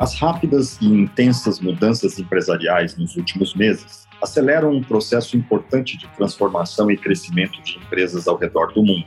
As 0.00 0.14
rápidas 0.14 0.78
e 0.80 0.86
intensas 0.86 1.60
mudanças 1.60 2.18
empresariais 2.18 2.96
nos 2.96 3.16
últimos 3.16 3.54
meses 3.54 4.08
aceleram 4.22 4.72
um 4.72 4.82
processo 4.82 5.36
importante 5.36 5.98
de 5.98 6.08
transformação 6.16 6.90
e 6.90 6.96
crescimento 6.96 7.60
de 7.60 7.76
empresas 7.76 8.26
ao 8.26 8.38
redor 8.38 8.72
do 8.72 8.82
mundo. 8.82 9.04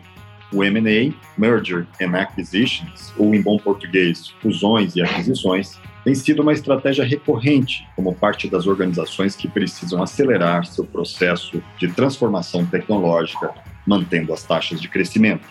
O 0.53 0.63
M&A, 0.63 1.11
Merger 1.35 1.87
and 1.99 2.15
Acquisitions, 2.15 3.11
ou 3.17 3.33
em 3.33 3.41
bom 3.41 3.57
português, 3.57 4.27
fusões 4.39 4.95
e 4.95 5.01
aquisições, 5.01 5.79
tem 6.03 6.13
sido 6.13 6.43
uma 6.43 6.53
estratégia 6.53 7.03
recorrente 7.03 7.87
como 7.95 8.13
parte 8.13 8.47
das 8.47 8.67
organizações 8.67 9.35
que 9.35 9.47
precisam 9.47 10.03
acelerar 10.03 10.63
seu 10.67 10.85
processo 10.85 11.59
de 11.79 11.87
transformação 11.87 12.67
tecnológica, 12.67 13.49
mantendo 13.83 14.31
as 14.31 14.43
taxas 14.43 14.79
de 14.79 14.87
crescimento. 14.87 15.47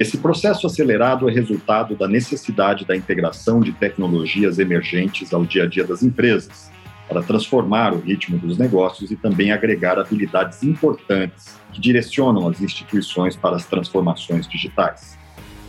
Esse 0.00 0.16
processo 0.16 0.66
acelerado 0.66 1.28
é 1.28 1.32
resultado 1.32 1.94
da 1.94 2.08
necessidade 2.08 2.86
da 2.86 2.96
integração 2.96 3.60
de 3.60 3.70
tecnologias 3.70 4.58
emergentes 4.58 5.34
ao 5.34 5.44
dia 5.44 5.64
a 5.64 5.66
dia 5.66 5.84
das 5.84 6.02
empresas, 6.02 6.70
para 7.06 7.22
transformar 7.22 7.92
o 7.92 8.00
ritmo 8.00 8.38
dos 8.38 8.56
negócios 8.56 9.10
e 9.10 9.16
também 9.16 9.52
agregar 9.52 9.98
habilidades 9.98 10.62
importantes 10.62 11.54
que 11.70 11.82
direcionam 11.82 12.48
as 12.48 12.62
instituições 12.62 13.36
para 13.36 13.56
as 13.56 13.66
transformações 13.66 14.48
digitais. 14.48 15.18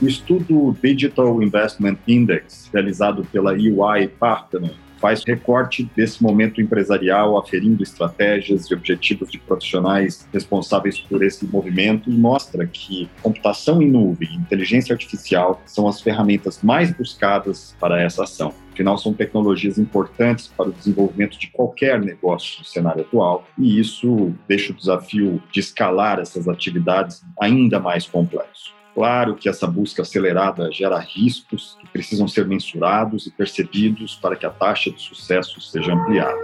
O 0.02 0.08
estudo 0.08 0.76
Digital 0.82 1.44
Investment 1.44 1.98
Index, 2.08 2.68
realizado 2.74 3.24
pela 3.32 3.56
EY 3.56 4.08
Partner, 4.20 4.74
faz 5.00 5.24
recorte 5.24 5.88
desse 5.96 6.24
momento 6.24 6.60
empresarial, 6.60 7.38
aferindo 7.38 7.84
estratégias 7.84 8.66
e 8.66 8.74
objetivos 8.74 9.30
de 9.32 9.38
profissionais 9.38 10.28
responsáveis 10.34 11.00
por 11.00 11.24
esse 11.24 11.46
movimento 11.46 12.10
e 12.10 12.14
mostra 12.14 12.66
que 12.66 13.08
computação 13.22 13.80
em 13.80 13.92
nuvem 13.92 14.28
e 14.32 14.38
inteligência 14.38 14.92
artificial 14.92 15.62
são 15.68 15.88
as 15.88 16.02
ferramentas 16.02 16.64
mais 16.64 16.92
buscadas 16.92 17.76
para 17.80 18.02
essa 18.02 18.24
ação. 18.24 18.56
Afinal, 18.74 18.98
são 18.98 19.14
tecnologias 19.14 19.78
importantes 19.78 20.48
para 20.48 20.70
o 20.70 20.74
desenvolvimento 20.74 21.38
de 21.38 21.48
qualquer 21.48 22.00
negócio 22.00 22.60
no 22.60 22.66
cenário 22.66 23.02
atual, 23.02 23.48
e 23.56 23.80
isso 23.80 24.34
deixa 24.48 24.74
o 24.74 24.76
desafio 24.76 25.44
de 25.52 25.60
escalar 25.60 26.20
essas 26.20 26.48
atividades 26.48 27.24
ainda 27.40 27.80
mais 27.80 28.08
complexo. 28.08 28.81
Claro 28.94 29.36
que 29.36 29.48
essa 29.48 29.66
busca 29.66 30.02
acelerada 30.02 30.70
gera 30.72 31.00
riscos 31.00 31.78
que 31.80 31.88
precisam 31.88 32.28
ser 32.28 32.46
mensurados 32.46 33.26
e 33.26 33.32
percebidos 33.32 34.16
para 34.16 34.36
que 34.36 34.46
a 34.46 34.50
taxa 34.50 34.92
de 34.92 35.02
sucesso 35.02 35.62
seja 35.62 35.94
ampliada. 35.94 36.38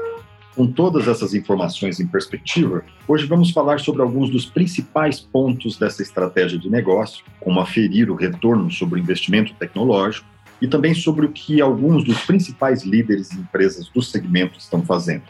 Com 0.55 0.65
todas 0.65 1.07
essas 1.07 1.35
informações 1.35 1.99
em 1.99 2.07
perspectiva, 2.07 2.83
hoje 3.07 3.27
vamos 3.27 3.51
falar 3.51 3.79
sobre 3.79 4.01
alguns 4.01 4.29
dos 4.29 4.45
principais 4.45 5.19
pontos 5.19 5.77
dessa 5.77 6.01
estratégia 6.01 6.57
de 6.57 6.69
negócio, 6.69 7.23
como 7.39 7.59
aferir 7.59 8.09
o 8.09 8.15
retorno 8.15 8.71
sobre 8.71 8.99
o 8.99 9.03
investimento 9.03 9.53
tecnológico 9.53 10.27
e 10.59 10.67
também 10.67 10.95
sobre 10.95 11.27
o 11.27 11.31
que 11.31 11.61
alguns 11.61 12.03
dos 12.03 12.19
principais 12.25 12.83
líderes 12.83 13.31
e 13.31 13.37
empresas 13.37 13.87
do 13.89 14.01
segmento 14.01 14.57
estão 14.57 14.83
fazendo. 14.83 15.23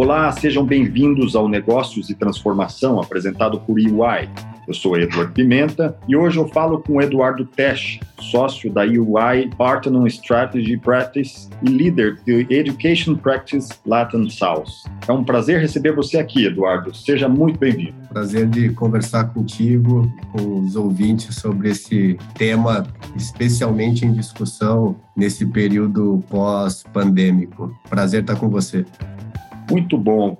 Olá, 0.00 0.30
sejam 0.30 0.64
bem-vindos 0.64 1.34
ao 1.34 1.48
Negócios 1.48 2.08
e 2.08 2.14
Transformação, 2.14 3.00
apresentado 3.00 3.58
por 3.58 3.80
EY. 3.80 4.28
Eu 4.68 4.72
sou 4.72 4.96
Eduardo 4.96 5.32
Pimenta 5.32 5.98
e 6.06 6.14
hoje 6.14 6.38
eu 6.38 6.46
falo 6.46 6.78
com 6.78 7.02
Eduardo 7.02 7.44
Tesch, 7.44 7.98
sócio 8.20 8.72
da 8.72 8.86
EY 8.86 9.50
Partner 9.58 10.06
Strategy 10.06 10.76
Practice 10.76 11.48
e 11.64 11.68
líder 11.68 12.16
do 12.24 12.30
Education 12.30 13.16
Practice 13.16 13.72
Latin 13.84 14.30
South. 14.30 14.66
É 15.08 15.10
um 15.10 15.24
prazer 15.24 15.60
receber 15.60 15.92
você 15.96 16.18
aqui, 16.18 16.46
Eduardo. 16.46 16.94
Seja 16.94 17.28
muito 17.28 17.58
bem-vindo. 17.58 17.94
Prazer 18.08 18.46
de 18.46 18.70
conversar 18.70 19.24
contigo, 19.34 20.08
com 20.30 20.60
os 20.60 20.76
ouvintes 20.76 21.34
sobre 21.34 21.70
esse 21.70 22.16
tema, 22.34 22.86
especialmente 23.16 24.06
em 24.06 24.12
discussão 24.12 24.94
nesse 25.16 25.44
período 25.44 26.22
pós-pandêmico. 26.30 27.76
Prazer 27.90 28.20
estar 28.20 28.36
com 28.36 28.48
você 28.48 28.86
muito 29.70 29.96
bom. 29.96 30.36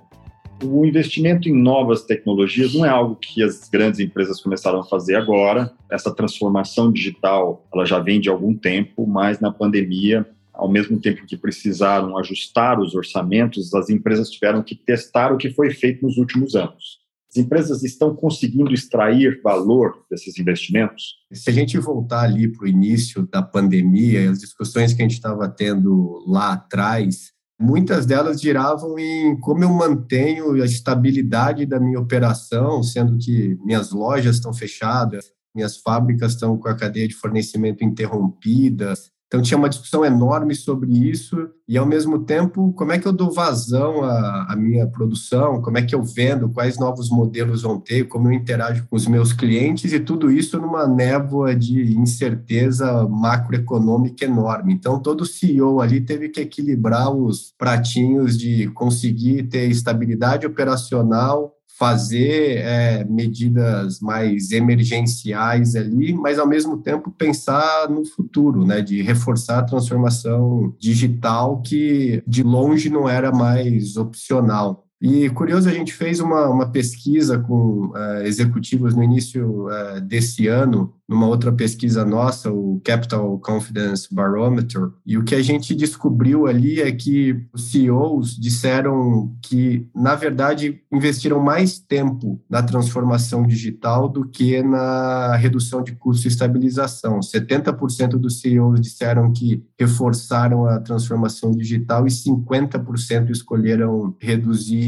O 0.63 0.85
investimento 0.85 1.49
em 1.49 1.53
novas 1.53 2.03
tecnologias 2.03 2.75
não 2.75 2.85
é 2.85 2.89
algo 2.89 3.15
que 3.15 3.43
as 3.43 3.69
grandes 3.69 4.01
empresas 4.01 4.41
começaram 4.41 4.81
a 4.81 4.85
fazer 4.85 5.15
agora. 5.15 5.73
Essa 5.91 6.13
transformação 6.13 6.91
digital, 6.91 7.65
ela 7.73 7.85
já 7.85 8.01
vem 8.01 8.21
de 8.21 8.29
algum 8.29 8.55
tempo, 8.55 9.07
mas 9.07 9.39
na 9.39 9.53
pandemia, 9.53 10.27
ao 10.53 10.69
mesmo 10.69 10.99
tempo 10.99 11.25
que 11.25 11.37
precisaram 11.37 12.19
ajustar 12.19 12.81
os 12.81 12.95
orçamentos, 12.95 13.73
as 13.73 13.89
empresas 13.89 14.31
tiveram 14.31 14.61
que 14.63 14.75
testar 14.75 15.33
o 15.33 15.37
que 15.37 15.51
foi 15.51 15.71
feito 15.71 16.05
nos 16.05 16.17
últimos 16.17 16.57
anos. 16.57 16.99
As 17.31 17.37
empresas 17.37 17.85
estão 17.85 18.17
conseguindo 18.17 18.73
extrair 18.73 19.41
valor 19.45 20.05
desses 20.11 20.39
investimentos? 20.39 21.19
Se 21.31 21.51
a 21.51 21.53
gente 21.53 21.79
voltar 21.79 22.23
ali 22.23 22.49
para 22.49 22.65
o 22.65 22.69
início 22.69 23.29
da 23.31 23.43
pandemia, 23.43 24.31
as 24.31 24.41
discussões 24.41 24.95
que 24.95 25.03
a 25.03 25.05
gente 25.05 25.15
estava 25.15 25.47
tendo 25.47 26.25
lá 26.27 26.55
atrás, 26.55 27.33
Muitas 27.61 28.07
delas 28.07 28.41
giravam 28.41 28.97
em 28.99 29.39
como 29.41 29.65
eu 29.65 29.71
mantenho 29.71 30.63
a 30.63 30.65
estabilidade 30.65 31.67
da 31.67 31.81
minha 31.81 31.99
operação, 31.99 32.83
sendo 32.85 33.19
que 33.19 33.59
minhas 33.65 33.91
lojas 33.91 34.37
estão 34.37 34.53
fechadas, 34.53 35.33
minhas 35.53 35.77
fábricas 35.77 36.35
estão 36.35 36.57
com 36.57 36.69
a 36.69 36.77
cadeia 36.77 37.09
de 37.09 37.15
fornecimento 37.15 37.83
interrompida, 37.83 38.95
então 39.29 39.43
tinha 39.43 39.59
uma 39.59 39.69
discussão 39.69 40.05
enorme 40.07 40.55
sobre 40.55 40.91
isso 40.91 41.51
e 41.69 41.77
ao 41.77 41.85
mesmo 41.85 42.21
tempo 42.21 42.73
como 42.73 42.93
é 42.93 42.99
que 42.99 43.07
eu 43.07 43.13
dou 43.13 43.31
vazão 43.31 44.03
à, 44.03 44.47
à, 44.51 44.57
minha 44.57 44.87
produção, 44.87 45.61
como 45.61 45.77
é 45.77 45.83
que 45.83 45.95
eu 45.95 46.03
vendo, 46.03 46.49
quais 46.49 46.79
novos 46.79 47.11
modelos 47.11 47.61
vão 47.61 47.79
ter, 47.79 48.05
como 48.05 48.29
eu 48.29 48.33
interajo 48.33 48.87
com 48.89 48.97
os 48.97 49.07
meus 49.07 49.35
clientes? 49.35 49.93
E 49.93 50.01
tudo 50.01 50.31
isso 50.31 50.59
numa 50.59 50.89
névoa 50.89 51.55
de 51.55 51.95
incerteza 51.99 53.07
macroeconômica 53.07 54.25
enorme. 54.25 54.73
Então 54.73 54.99
todo 54.99 55.27
CEO 55.27 55.83
ali 55.83 56.01
teve 56.01 56.31
que 56.31 56.41
equilibrar 56.41 57.15
os 57.15 57.53
pratinhos 57.59 58.39
de 58.39 58.69
conseguir 58.69 59.43
ter 59.43 59.69
estabilidade 59.69 60.47
operacional 60.47 61.58
fazer 61.79 62.59
é, 62.59 63.05
medidas 63.05 64.01
mais 64.01 64.51
emergenciais 64.51 65.77
ali, 65.77 66.13
mas 66.13 66.37
ao 66.39 66.47
mesmo 66.47 66.79
tempo 66.79 67.15
pensar 67.17 67.89
no 67.89 68.05
futuro, 68.05 68.67
né, 68.67 68.81
de 68.81 69.01
reforçar 69.01 69.61
a 69.61 69.65
transformação 69.65 70.75
digital 70.79 71.63
que 71.63 72.21
de 72.27 72.43
longe 72.43 72.91
não 72.91 73.09
era 73.09 73.31
mais 73.31 73.97
opcional. 73.97 74.88
E 75.01 75.31
curioso, 75.31 75.69
a 75.69 75.73
gente 75.73 75.93
fez 75.93 76.19
uma, 76.19 76.49
uma 76.49 76.71
pesquisa 76.71 77.39
com 77.39 77.87
uh, 77.87 78.23
executivos 78.25 78.97
no 78.97 79.03
início 79.03 79.69
uh, 79.69 80.01
desse 80.01 80.49
ano, 80.49 80.93
numa 81.09 81.27
outra 81.27 81.53
pesquisa 81.53 82.05
nossa, 82.05 82.51
o 82.51 82.81
Capital 82.85 83.39
Confidence 83.39 84.13
Barometer, 84.13 84.91
e 85.07 85.17
o 85.17 85.25
que 85.25 85.37
a 85.37 85.41
gente 85.43 85.75
descobriu 85.75 86.47
ali 86.47 86.83
é 86.83 86.91
que 86.91 87.47
os 87.53 87.71
CEOs 87.71 88.37
disseram 88.37 89.33
que, 89.41 89.89
na 89.95 90.17
verdade, 90.17 90.81
investiram 90.93 91.41
mais 91.41 91.79
tempo 91.79 92.41
na 92.51 92.63
transformação 92.63 93.47
digital 93.47 94.09
do 94.09 94.29
que 94.29 94.63
na 94.63 95.37
redução 95.37 95.83
de 95.83 95.93
custo 95.93 96.27
e 96.27 96.29
estabilização. 96.29 97.21
70% 97.21 98.19
dos 98.19 98.41
CEOs 98.41 98.81
disseram 98.81 99.33
que 99.33 99.65
reforçaram 99.79 100.67
a 100.67 100.81
transformação 100.81 101.53
digital 101.53 102.07
e 102.07 102.11
50% 102.11 103.31
escolheram 103.31 104.15
reduzir 104.21 104.88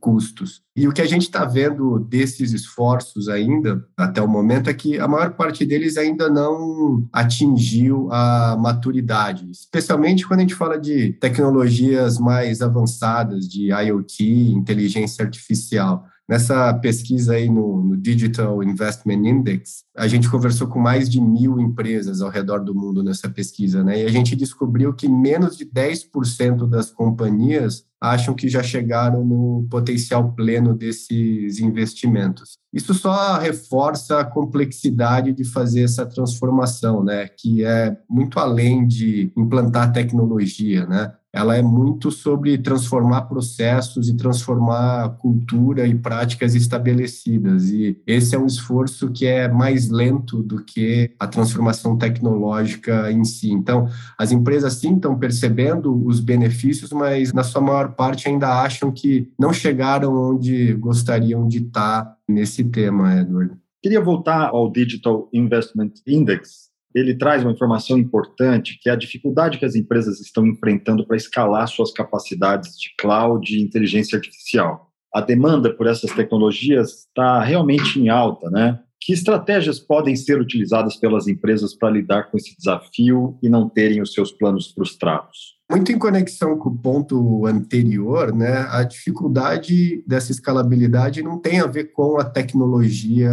custos. 0.00 0.62
E 0.76 0.88
o 0.88 0.92
que 0.92 1.02
a 1.02 1.06
gente 1.06 1.22
está 1.22 1.44
vendo 1.44 1.98
desses 1.98 2.52
esforços 2.52 3.28
ainda, 3.28 3.84
até 3.96 4.22
o 4.22 4.28
momento, 4.28 4.70
é 4.70 4.74
que 4.74 4.98
a 4.98 5.06
maior 5.06 5.32
parte 5.32 5.64
deles 5.64 5.96
ainda 5.96 6.28
não 6.28 7.08
atingiu 7.12 8.08
a 8.12 8.56
maturidade, 8.58 9.50
especialmente 9.50 10.26
quando 10.26 10.40
a 10.40 10.42
gente 10.42 10.54
fala 10.54 10.78
de 10.78 11.12
tecnologias 11.14 12.18
mais 12.18 12.62
avançadas, 12.62 13.48
de 13.48 13.70
IoT, 13.70 14.52
inteligência 14.52 15.24
artificial. 15.24 16.04
Nessa 16.30 16.72
pesquisa 16.74 17.34
aí 17.34 17.50
no, 17.50 17.82
no, 17.82 17.96
Digital 17.96 18.62
Investment 18.62 19.28
Index, 19.28 19.82
a 19.96 20.06
gente 20.06 20.30
conversou 20.30 20.68
com 20.68 20.78
mais 20.78 21.10
de 21.10 21.20
mil 21.20 21.58
empresas 21.58 22.22
ao 22.22 22.30
redor 22.30 22.60
do 22.60 22.72
mundo 22.72 23.02
nessa 23.02 23.28
pesquisa, 23.28 23.82
né? 23.82 24.00
E 24.00 24.04
a 24.04 24.08
gente 24.08 24.36
descobriu 24.36 24.94
que 24.94 25.08
menos 25.08 25.56
de 25.56 25.66
10% 25.66 26.68
das 26.68 26.88
companhias 26.88 27.84
acham 28.00 28.34
que 28.34 28.48
já 28.48 28.62
chegaram 28.62 29.24
no 29.24 29.66
potencial 29.70 30.32
pleno 30.32 30.74
desses 30.74 31.60
investimentos. 31.60 32.58
Isso 32.72 32.94
só 32.94 33.38
reforça 33.38 34.20
a 34.20 34.24
complexidade 34.24 35.32
de 35.32 35.44
fazer 35.44 35.82
essa 35.82 36.06
transformação, 36.06 37.04
né? 37.04 37.28
Que 37.28 37.64
é 37.64 37.96
muito 38.08 38.38
além 38.38 38.86
de 38.86 39.32
implantar 39.36 39.92
tecnologia, 39.92 40.86
né? 40.86 41.12
ela 41.32 41.56
é 41.56 41.62
muito 41.62 42.10
sobre 42.10 42.58
transformar 42.58 43.22
processos 43.22 44.08
e 44.08 44.16
transformar 44.16 45.10
cultura 45.18 45.86
e 45.86 45.94
práticas 45.94 46.54
estabelecidas. 46.54 47.70
E 47.70 48.00
esse 48.06 48.34
é 48.34 48.38
um 48.38 48.46
esforço 48.46 49.10
que 49.10 49.26
é 49.26 49.48
mais 49.48 49.88
lento 49.88 50.42
do 50.42 50.64
que 50.64 51.12
a 51.18 51.26
transformação 51.26 51.96
tecnológica 51.96 53.12
em 53.12 53.24
si. 53.24 53.50
Então, 53.50 53.88
as 54.18 54.32
empresas 54.32 54.74
sim 54.74 54.96
estão 54.96 55.16
percebendo 55.16 56.04
os 56.04 56.18
benefícios, 56.18 56.90
mas 56.90 57.32
na 57.32 57.44
sua 57.44 57.60
maior 57.60 57.89
parte 57.90 58.28
ainda 58.28 58.62
acham 58.62 58.90
que 58.90 59.30
não 59.38 59.52
chegaram 59.52 60.32
onde 60.32 60.74
gostariam 60.74 61.46
de 61.46 61.58
estar 61.58 62.16
nesse 62.28 62.64
tema, 62.64 63.20
Edward. 63.20 63.56
Queria 63.82 64.00
voltar 64.00 64.48
ao 64.48 64.70
Digital 64.70 65.28
Investment 65.32 65.92
Index, 66.06 66.70
ele 66.94 67.14
traz 67.14 67.42
uma 67.42 67.52
informação 67.52 67.96
importante, 67.98 68.78
que 68.80 68.88
é 68.88 68.92
a 68.92 68.96
dificuldade 68.96 69.58
que 69.58 69.64
as 69.64 69.74
empresas 69.74 70.20
estão 70.20 70.46
enfrentando 70.46 71.06
para 71.06 71.16
escalar 71.16 71.68
suas 71.68 71.92
capacidades 71.92 72.72
de 72.78 72.94
cloud 72.98 73.54
e 73.54 73.62
inteligência 73.62 74.16
artificial. 74.16 74.90
A 75.14 75.20
demanda 75.20 75.72
por 75.72 75.86
essas 75.86 76.12
tecnologias 76.12 77.06
está 77.06 77.42
realmente 77.42 78.00
em 78.00 78.08
alta, 78.08 78.50
né? 78.50 78.80
Que 79.02 79.14
estratégias 79.14 79.80
podem 79.80 80.14
ser 80.14 80.38
utilizadas 80.38 80.96
pelas 80.96 81.26
empresas 81.26 81.74
para 81.74 81.90
lidar 81.90 82.30
com 82.30 82.36
esse 82.36 82.54
desafio 82.56 83.38
e 83.42 83.48
não 83.48 83.68
terem 83.68 84.02
os 84.02 84.12
seus 84.12 84.30
planos 84.30 84.70
frustrados? 84.72 85.58
Muito 85.70 85.92
em 85.92 85.98
conexão 85.98 86.58
com 86.58 86.68
o 86.68 86.76
ponto 86.76 87.46
anterior, 87.46 88.34
né, 88.34 88.66
a 88.70 88.82
dificuldade 88.82 90.02
dessa 90.04 90.32
escalabilidade 90.32 91.22
não 91.22 91.38
tem 91.38 91.60
a 91.60 91.66
ver 91.66 91.92
com 91.92 92.18
a 92.18 92.24
tecnologia 92.24 93.30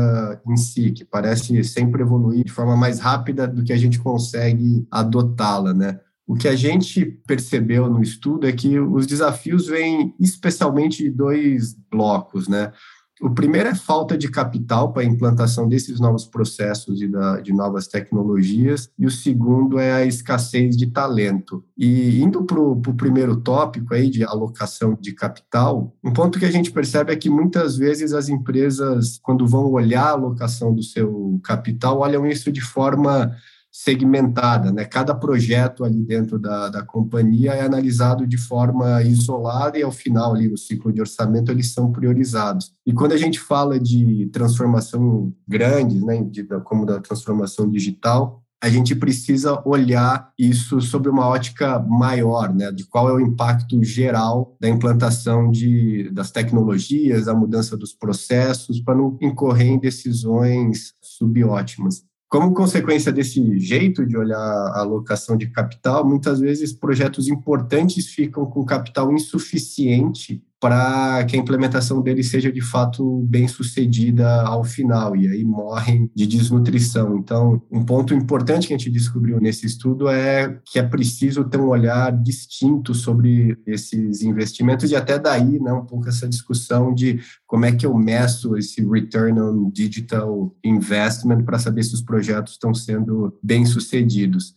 em 0.48 0.56
si, 0.56 0.92
que 0.92 1.04
parece 1.04 1.64
sempre 1.64 2.04
evoluir 2.04 2.46
de 2.46 2.52
forma 2.52 2.78
mais 2.78 3.00
rápida 3.00 3.48
do 3.48 3.64
que 3.64 3.74
a 3.74 3.78
gente 3.78 4.00
consegue 4.00 4.86
adotá-la, 4.92 5.74
né? 5.74 6.00
O 6.28 6.36
que 6.36 6.48
a 6.48 6.56
gente 6.56 7.06
percebeu 7.26 7.90
no 7.90 8.04
estudo 8.04 8.46
é 8.46 8.52
que 8.52 8.78
os 8.80 9.08
desafios 9.08 9.66
vêm 9.66 10.14
especialmente 10.20 11.02
de 11.02 11.10
dois 11.10 11.74
blocos, 11.90 12.48
né? 12.48 12.72
O 13.20 13.32
primeiro 13.32 13.70
é 13.70 13.76
falta 13.76 14.18
de 14.18 14.30
capital 14.30 14.94
para 14.94 15.02
a 15.02 15.06
implantação 15.06 15.68
desses 15.68 16.00
novos 16.00 16.26
processos 16.26 17.02
e 17.02 17.08
da, 17.08 17.42
de 17.42 17.52
novas 17.52 17.88
tecnologias, 17.88 18.90
e 18.98 19.06
o 19.06 19.12
segundo 19.12 19.80
é 19.80 19.92
a 19.92 20.06
escassez 20.06 20.78
de 20.78 20.88
talento. 20.88 21.64
E 21.78 22.22
indo 22.22 22.44
para 22.44 22.60
o 22.60 22.80
primeiro 22.96 23.38
tópico 23.38 23.94
aí 23.94 24.10
de 24.10 24.24
alocação 24.24 24.98
de 25.00 25.14
capital, 25.14 25.96
um 26.04 26.14
ponto 26.14 26.38
que 26.38 26.46
a 26.46 26.52
gente 26.52 26.72
percebe 26.72 27.12
é 27.12 27.16
que 27.16 27.30
muitas 27.30 27.76
vezes 27.76 28.14
as 28.14 28.30
empresas, 28.30 29.20
quando 29.24 29.48
vão 29.48 29.72
olhar 29.72 30.06
a 30.06 30.12
alocação 30.12 30.74
do 30.74 30.84
seu 30.84 31.40
capital, 31.44 32.00
olham 32.00 32.26
isso 32.26 32.52
de 32.52 32.62
forma 32.62 33.36
segmentada, 33.84 34.72
né? 34.72 34.86
Cada 34.86 35.14
projeto 35.14 35.84
ali 35.84 36.04
dentro 36.04 36.40
da, 36.40 36.68
da 36.68 36.84
companhia 36.84 37.52
é 37.52 37.62
analisado 37.62 38.26
de 38.26 38.36
forma 38.36 39.04
isolada 39.04 39.78
e 39.78 39.84
ao 39.84 39.92
final 39.92 40.34
ali 40.34 40.52
o 40.52 40.58
ciclo 40.58 40.92
de 40.92 41.00
orçamento 41.00 41.52
eles 41.52 41.74
são 41.74 41.92
priorizados. 41.92 42.74
E 42.84 42.92
quando 42.92 43.12
a 43.12 43.18
gente 43.18 43.40
fala 43.40 43.80
de 43.80 44.32
transformação 44.34 45.32
grande, 45.48 46.04
né, 46.04 46.24
de, 46.24 46.44
como 46.64 46.88
da 46.88 47.00
transformação 47.00 47.70
digital, 47.70 48.42
a 48.60 48.68
gente 48.68 48.96
precisa 48.96 49.62
olhar 49.64 50.32
isso 50.40 50.82
sob 50.82 51.08
uma 51.08 51.28
ótica 51.28 51.78
maior, 51.78 52.52
né, 52.52 52.72
de 52.72 52.84
qual 52.84 53.08
é 53.08 53.14
o 53.14 53.20
impacto 53.20 53.84
geral 53.84 54.58
da 54.60 54.68
implantação 54.68 55.52
de, 55.52 56.10
das 56.10 56.32
tecnologias, 56.32 57.28
a 57.28 57.36
mudança 57.36 57.78
dos 57.78 57.94
processos, 57.94 58.82
para 58.82 58.96
não 58.96 59.16
incorrer 59.22 59.68
em 59.68 59.80
decisões 59.80 60.96
subótimas. 61.00 62.08
Como 62.30 62.54
consequência 62.54 63.12
desse 63.12 63.58
jeito 63.58 64.06
de 64.06 64.18
olhar 64.18 64.38
a 64.38 64.80
alocação 64.80 65.38
de 65.38 65.48
capital, 65.50 66.06
muitas 66.06 66.42
vezes 66.42 66.74
projetos 66.74 67.30
importantes 67.30 68.08
ficam 68.08 68.46
com 68.46 68.66
capital 68.66 69.14
insuficiente 69.14 70.44
para 70.60 71.24
que 71.26 71.36
a 71.36 71.40
implementação 71.40 72.02
dele 72.02 72.24
seja 72.24 72.52
de 72.52 72.62
fato 72.62 73.22
bem 73.30 73.48
sucedida 73.48 74.42
ao 74.42 74.64
final, 74.64 75.16
e 75.16 75.28
aí 75.28 75.46
morrem 75.46 76.10
de 76.16 76.26
desnutrição. 76.26 77.16
Então, 77.18 77.62
um 77.72 77.86
ponto 77.86 78.14
importante 78.14 78.68
que 78.68 78.74
a 78.74 78.78
gente 78.78 78.90
descobriu 78.90 79.40
nesse 79.40 79.68
estudo 79.68 80.10
é 80.10 80.60
que 80.66 80.80
é 80.80 80.84
preciso 80.84 81.44
ter 81.44 81.60
um 81.60 81.68
olhar 81.68 82.12
distinto 82.12 82.96
sobre 82.96 83.56
esses 83.68 84.24
investimentos, 84.24 84.90
e 84.90 84.96
até 84.96 85.20
daí, 85.20 85.60
né, 85.60 85.72
um 85.72 85.86
pouco 85.86 86.10
essa 86.10 86.28
discussão 86.28 86.94
de 86.94 87.20
como 87.46 87.66
é 87.66 87.72
que 87.72 87.86
eu 87.86 87.96
meço 87.96 88.58
esse 88.58 88.84
return 88.84 89.40
on 89.40 89.70
digital 89.70 90.56
investment 90.64 91.44
para 91.44 91.60
saber 91.60 91.84
se 91.84 91.94
os 91.94 92.02
projetos 92.02 92.54
estão 92.54 92.74
sendo 92.74 93.38
bem 93.44 93.64
sucedidos. 93.66 94.56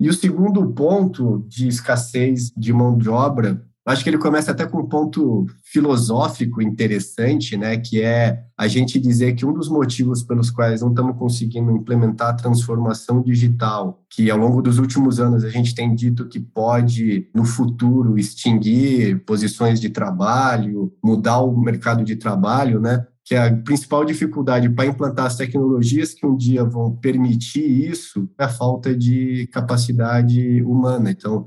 E 0.00 0.08
o 0.08 0.14
segundo 0.14 0.64
ponto 0.72 1.44
de 1.48 1.66
escassez 1.66 2.52
de 2.56 2.72
mão 2.72 2.96
de 2.96 3.08
obra 3.08 3.64
acho 3.90 4.04
que 4.04 4.10
ele 4.10 4.18
começa 4.18 4.50
até 4.50 4.66
com 4.66 4.80
um 4.80 4.88
ponto 4.88 5.46
filosófico 5.62 6.60
interessante, 6.60 7.56
né, 7.56 7.78
que 7.78 8.02
é 8.02 8.44
a 8.56 8.68
gente 8.68 8.98
dizer 8.98 9.34
que 9.34 9.46
um 9.46 9.52
dos 9.52 9.68
motivos 9.68 10.22
pelos 10.22 10.50
quais 10.50 10.82
não 10.82 10.90
estamos 10.90 11.16
conseguindo 11.16 11.70
implementar 11.70 12.30
a 12.30 12.34
transformação 12.34 13.22
digital, 13.22 14.02
que 14.10 14.30
ao 14.30 14.38
longo 14.38 14.60
dos 14.60 14.78
últimos 14.78 15.18
anos 15.18 15.44
a 15.44 15.48
gente 15.48 15.74
tem 15.74 15.94
dito 15.94 16.28
que 16.28 16.38
pode, 16.38 17.28
no 17.34 17.44
futuro, 17.44 18.18
extinguir 18.18 19.24
posições 19.24 19.80
de 19.80 19.88
trabalho, 19.88 20.92
mudar 21.02 21.40
o 21.40 21.58
mercado 21.58 22.04
de 22.04 22.16
trabalho, 22.16 22.80
né, 22.80 23.06
que 23.28 23.34
a 23.34 23.54
principal 23.54 24.06
dificuldade 24.06 24.70
para 24.70 24.86
implantar 24.86 25.26
as 25.26 25.36
tecnologias 25.36 26.14
que 26.14 26.26
um 26.26 26.34
dia 26.34 26.64
vão 26.64 26.96
permitir 26.96 27.90
isso 27.90 28.26
é 28.38 28.44
a 28.44 28.48
falta 28.48 28.96
de 28.96 29.46
capacidade 29.52 30.62
humana. 30.62 31.10
Então, 31.10 31.44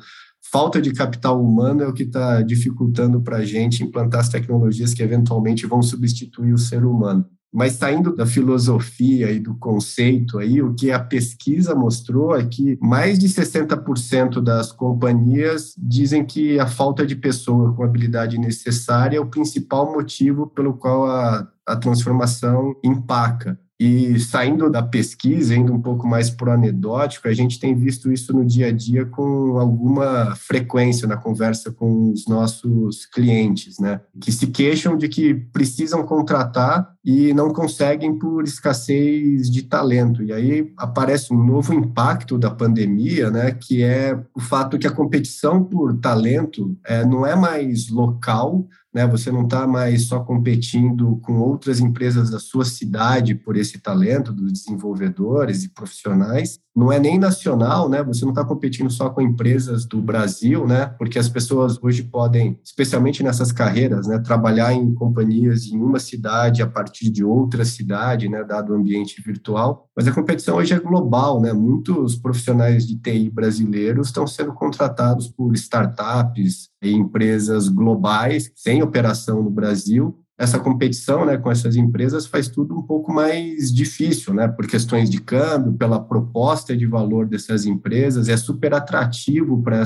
falta 0.52 0.82
de 0.82 0.92
capital 0.92 1.42
humano 1.42 1.82
é 1.82 1.88
o 1.88 1.94
que 1.94 2.04
está 2.04 2.42
dificultando 2.42 3.22
para 3.22 3.38
a 3.38 3.46
gente 3.46 3.84
implantar 3.84 4.20
as 4.20 4.30
tecnologias 4.30 4.94
que 4.94 5.02
eventualmente 5.02 5.66
vão 5.66 5.82
substituir 5.82 6.54
o 6.54 6.58
ser 6.58 6.84
humano. 6.84 7.26
Mas 7.54 7.74
saindo 7.74 8.16
da 8.16 8.26
filosofia 8.26 9.30
e 9.30 9.40
do 9.40 9.56
conceito 9.56 10.40
aí, 10.40 10.62
o 10.62 10.74
que 10.74 10.90
a 10.90 11.00
pesquisa 11.00 11.76
mostrou 11.76 12.36
é 12.36 12.46
que 12.46 12.78
mais 12.82 13.20
de 13.20 13.28
60% 13.28 14.42
das 14.42 14.72
companhias 14.72 15.74
dizem 15.78 16.26
que 16.26 16.58
a 16.60 16.66
falta 16.66 17.06
de 17.06 17.16
pessoa 17.16 17.74
com 17.74 17.84
habilidade 17.84 18.38
necessária 18.38 19.18
é 19.18 19.20
o 19.20 19.30
principal 19.30 19.92
motivo 19.92 20.48
pelo 20.48 20.76
qual 20.76 21.08
a, 21.08 21.46
a 21.66 21.76
transformação 21.76 22.74
empaca. 22.84 23.60
E 23.84 24.20
saindo 24.20 24.70
da 24.70 24.84
pesquisa, 24.84 25.56
indo 25.56 25.74
um 25.74 25.82
pouco 25.82 26.06
mais 26.06 26.30
para 26.30 26.52
o 26.52 26.54
anedótico, 26.54 27.28
a 27.28 27.34
gente 27.34 27.60
tem 27.60 27.74
visto 27.74 28.12
isso 28.12 28.32
no 28.32 28.46
dia 28.46 28.68
a 28.68 28.72
dia 28.72 29.08
com 29.08 29.58
alguma 29.58 30.36
frequência 30.36 31.08
na 31.08 31.18
conversa 31.18 31.72
com 31.72 32.12
os 32.12 32.28
nossos 32.28 33.08
clientes, 33.08 33.80
né? 33.80 34.00
Que 34.22 34.32
se 34.32 34.46
queixam 34.46 34.96
de 34.96 35.10
que 35.10 35.34
precisam 35.34 36.04
contratar 36.04 36.94
e 37.04 37.34
não 37.34 37.52
conseguem 37.52 38.20
por 38.20 38.44
escassez 38.44 39.50
de 39.50 39.64
talento. 39.64 40.22
E 40.22 40.32
aí 40.32 40.72
aparece 40.78 41.34
um 41.34 41.44
novo 41.44 41.74
impacto 41.74 42.38
da 42.38 42.52
pandemia, 42.52 43.32
né? 43.32 43.52
Que 43.52 43.82
é 43.82 44.16
o 44.36 44.40
fato 44.40 44.78
que 44.78 44.86
a 44.86 44.92
competição 44.92 45.64
por 45.64 45.98
talento 45.98 46.78
é, 46.86 47.04
não 47.04 47.26
é 47.26 47.36
mais 47.36 47.90
local, 47.90 48.68
né? 48.94 49.08
Você 49.08 49.32
não 49.32 49.44
está 49.44 49.66
mais 49.66 50.08
só 50.08 50.20
competindo 50.20 51.18
com 51.24 51.40
outras 51.40 51.80
empresas 51.80 52.30
da 52.30 52.40
sua 52.40 52.66
cidade 52.66 53.36
por 53.36 53.56
esse 53.56 53.80
talento 53.80 54.34
dos 54.34 54.52
desenvolvedores 54.52 55.64
e 55.64 55.70
profissionais, 55.70 56.60
não 56.76 56.92
é 56.92 57.00
nem 57.00 57.20
nacional, 57.20 57.90
né? 57.90 58.02
Você 58.04 58.24
não 58.24 58.32
está 58.32 58.46
competindo 58.46 58.90
só 58.90 59.10
com 59.10 59.22
empresas 59.22 59.86
do 59.86 60.02
Brasil, 60.02 60.66
né? 60.66 60.86
Porque 60.98 61.20
as 61.20 61.28
pessoas 61.28 61.78
hoje 61.82 62.04
podem, 62.04 62.58
especialmente 62.64 63.22
nessas 63.24 63.52
carreiras, 63.52 64.08
né, 64.08 64.20
trabalhar 64.20 64.74
em 64.74 64.94
companhias 64.94 65.66
em 65.66 65.78
uma 65.78 66.00
cidade 66.00 66.62
a 66.62 66.68
partir 66.68 67.10
de 67.10 67.24
outra 67.24 67.66
cidade, 67.66 68.30
né, 68.30 68.44
dado 68.44 68.72
o 68.72 68.76
ambiente 68.76 69.22
virtual. 69.22 69.90
Mas 69.96 70.08
a 70.08 70.14
competição 70.14 70.58
hoje 70.58 70.74
é 70.74 70.80
global, 70.80 71.42
né? 71.42 71.52
Muitos 71.52 72.16
profissionais 72.16 72.88
de 72.88 72.98
TI 72.98 73.30
brasileiros 73.30 74.08
estão 74.08 74.26
sendo 74.26 74.54
contratados 74.54 75.28
por 75.28 75.54
startups 75.54 76.71
empresas 76.82 77.68
globais 77.70 78.52
sem 78.56 78.82
operação 78.82 79.44
no 79.44 79.50
Brasil 79.50 80.18
essa 80.42 80.58
competição 80.58 81.24
né, 81.24 81.38
com 81.38 81.52
essas 81.52 81.76
empresas 81.76 82.26
faz 82.26 82.48
tudo 82.48 82.76
um 82.76 82.82
pouco 82.82 83.14
mais 83.14 83.72
difícil, 83.72 84.34
né, 84.34 84.48
por 84.48 84.66
questões 84.66 85.08
de 85.08 85.22
câmbio, 85.22 85.74
pela 85.74 86.00
proposta 86.00 86.76
de 86.76 86.88
valor 86.88 87.28
dessas 87.28 87.68
empresas. 87.68 88.28
É 88.28 88.36
super 88.36 88.74
atrativo 88.74 89.62
para 89.62 89.84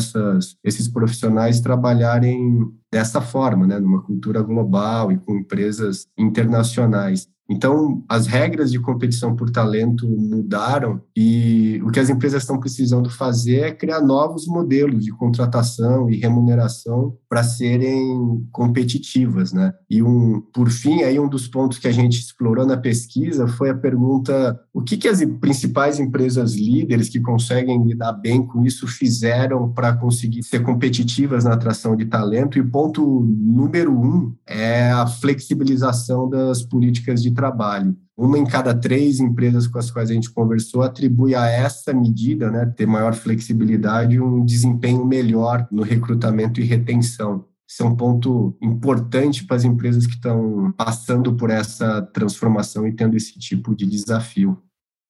esses 0.63 0.87
profissionais 0.87 1.59
trabalharem 1.59 2.71
dessa 2.89 3.19
forma, 3.19 3.67
né, 3.67 3.77
numa 3.79 4.01
cultura 4.01 4.41
global 4.41 5.11
e 5.11 5.17
com 5.17 5.35
empresas 5.35 6.07
internacionais. 6.17 7.27
Então, 7.49 8.03
as 8.09 8.25
regras 8.25 8.71
de 8.71 8.79
competição 8.79 9.35
por 9.35 9.51
talento 9.51 10.07
mudaram 10.07 11.01
e 11.15 11.79
o 11.83 11.91
que 11.91 11.99
as 11.99 12.09
empresas 12.09 12.41
estão 12.41 12.59
precisando 12.59 13.09
fazer 13.09 13.59
é 13.59 13.71
criar 13.71 14.01
novos 14.01 14.47
modelos 14.47 15.05
de 15.05 15.11
contratação 15.11 16.09
e 16.09 16.17
remuneração 16.17 17.15
para 17.29 17.43
serem 17.43 18.43
competitivas, 18.51 19.53
né? 19.53 19.73
E 19.89 20.01
um, 20.01 20.41
por 20.53 20.69
fim, 20.69 21.03
aí 21.03 21.19
um 21.19 21.29
dos 21.29 21.47
pontos 21.47 21.77
que 21.77 21.87
a 21.87 21.91
gente 21.91 22.19
explorou 22.19 22.65
na 22.65 22.77
pesquisa 22.77 23.47
foi 23.47 23.69
a 23.69 23.75
pergunta: 23.75 24.59
o 24.73 24.81
que, 24.81 24.97
que 24.97 25.07
as 25.07 25.23
principais 25.39 25.99
empresas 25.99 26.55
líderes 26.55 27.09
que 27.09 27.19
conseguem 27.19 27.83
lidar 27.83 28.13
bem 28.13 28.45
com 28.45 28.65
isso 28.65 28.87
fizeram 28.87 29.71
para 29.71 29.93
conseguir 29.93 30.41
ser 30.43 30.63
competitivas 30.63 31.43
na 31.43 31.53
atração 31.53 31.95
de 31.95 32.05
talento? 32.05 32.57
E 32.57 32.61
o 32.61 32.71
ponto 32.71 33.21
número 33.21 33.91
um 33.91 34.33
é 34.47 34.91
a 34.91 35.05
flexibilização 35.05 36.27
das 36.27 36.63
políticas 36.63 37.21
de 37.21 37.34
trabalho. 37.35 37.95
Uma 38.17 38.39
em 38.39 38.45
cada 38.45 38.73
três 38.73 39.19
empresas 39.19 39.67
com 39.67 39.77
as 39.77 39.91
quais 39.91 40.09
a 40.09 40.13
gente 40.13 40.31
conversou 40.31 40.81
atribui 40.81 41.35
a 41.35 41.45
essa 41.47 41.93
medida, 41.93 42.49
né, 42.49 42.65
ter 42.65 42.87
maior 42.87 43.13
flexibilidade, 43.13 44.19
um 44.19 44.43
desempenho 44.43 45.05
melhor 45.05 45.67
no 45.69 45.83
recrutamento 45.83 46.59
e 46.59 46.63
retenção. 46.63 47.45
Isso 47.67 47.83
é 47.83 47.85
um 47.85 47.95
ponto 47.95 48.55
importante 48.61 49.43
para 49.43 49.57
as 49.57 49.63
empresas 49.63 50.05
que 50.05 50.13
estão 50.13 50.71
passando 50.77 51.35
por 51.35 51.49
essa 51.49 52.01
transformação 52.01 52.87
e 52.87 52.93
tendo 52.93 53.17
esse 53.17 53.37
tipo 53.37 53.75
de 53.75 53.85
desafio. 53.85 54.57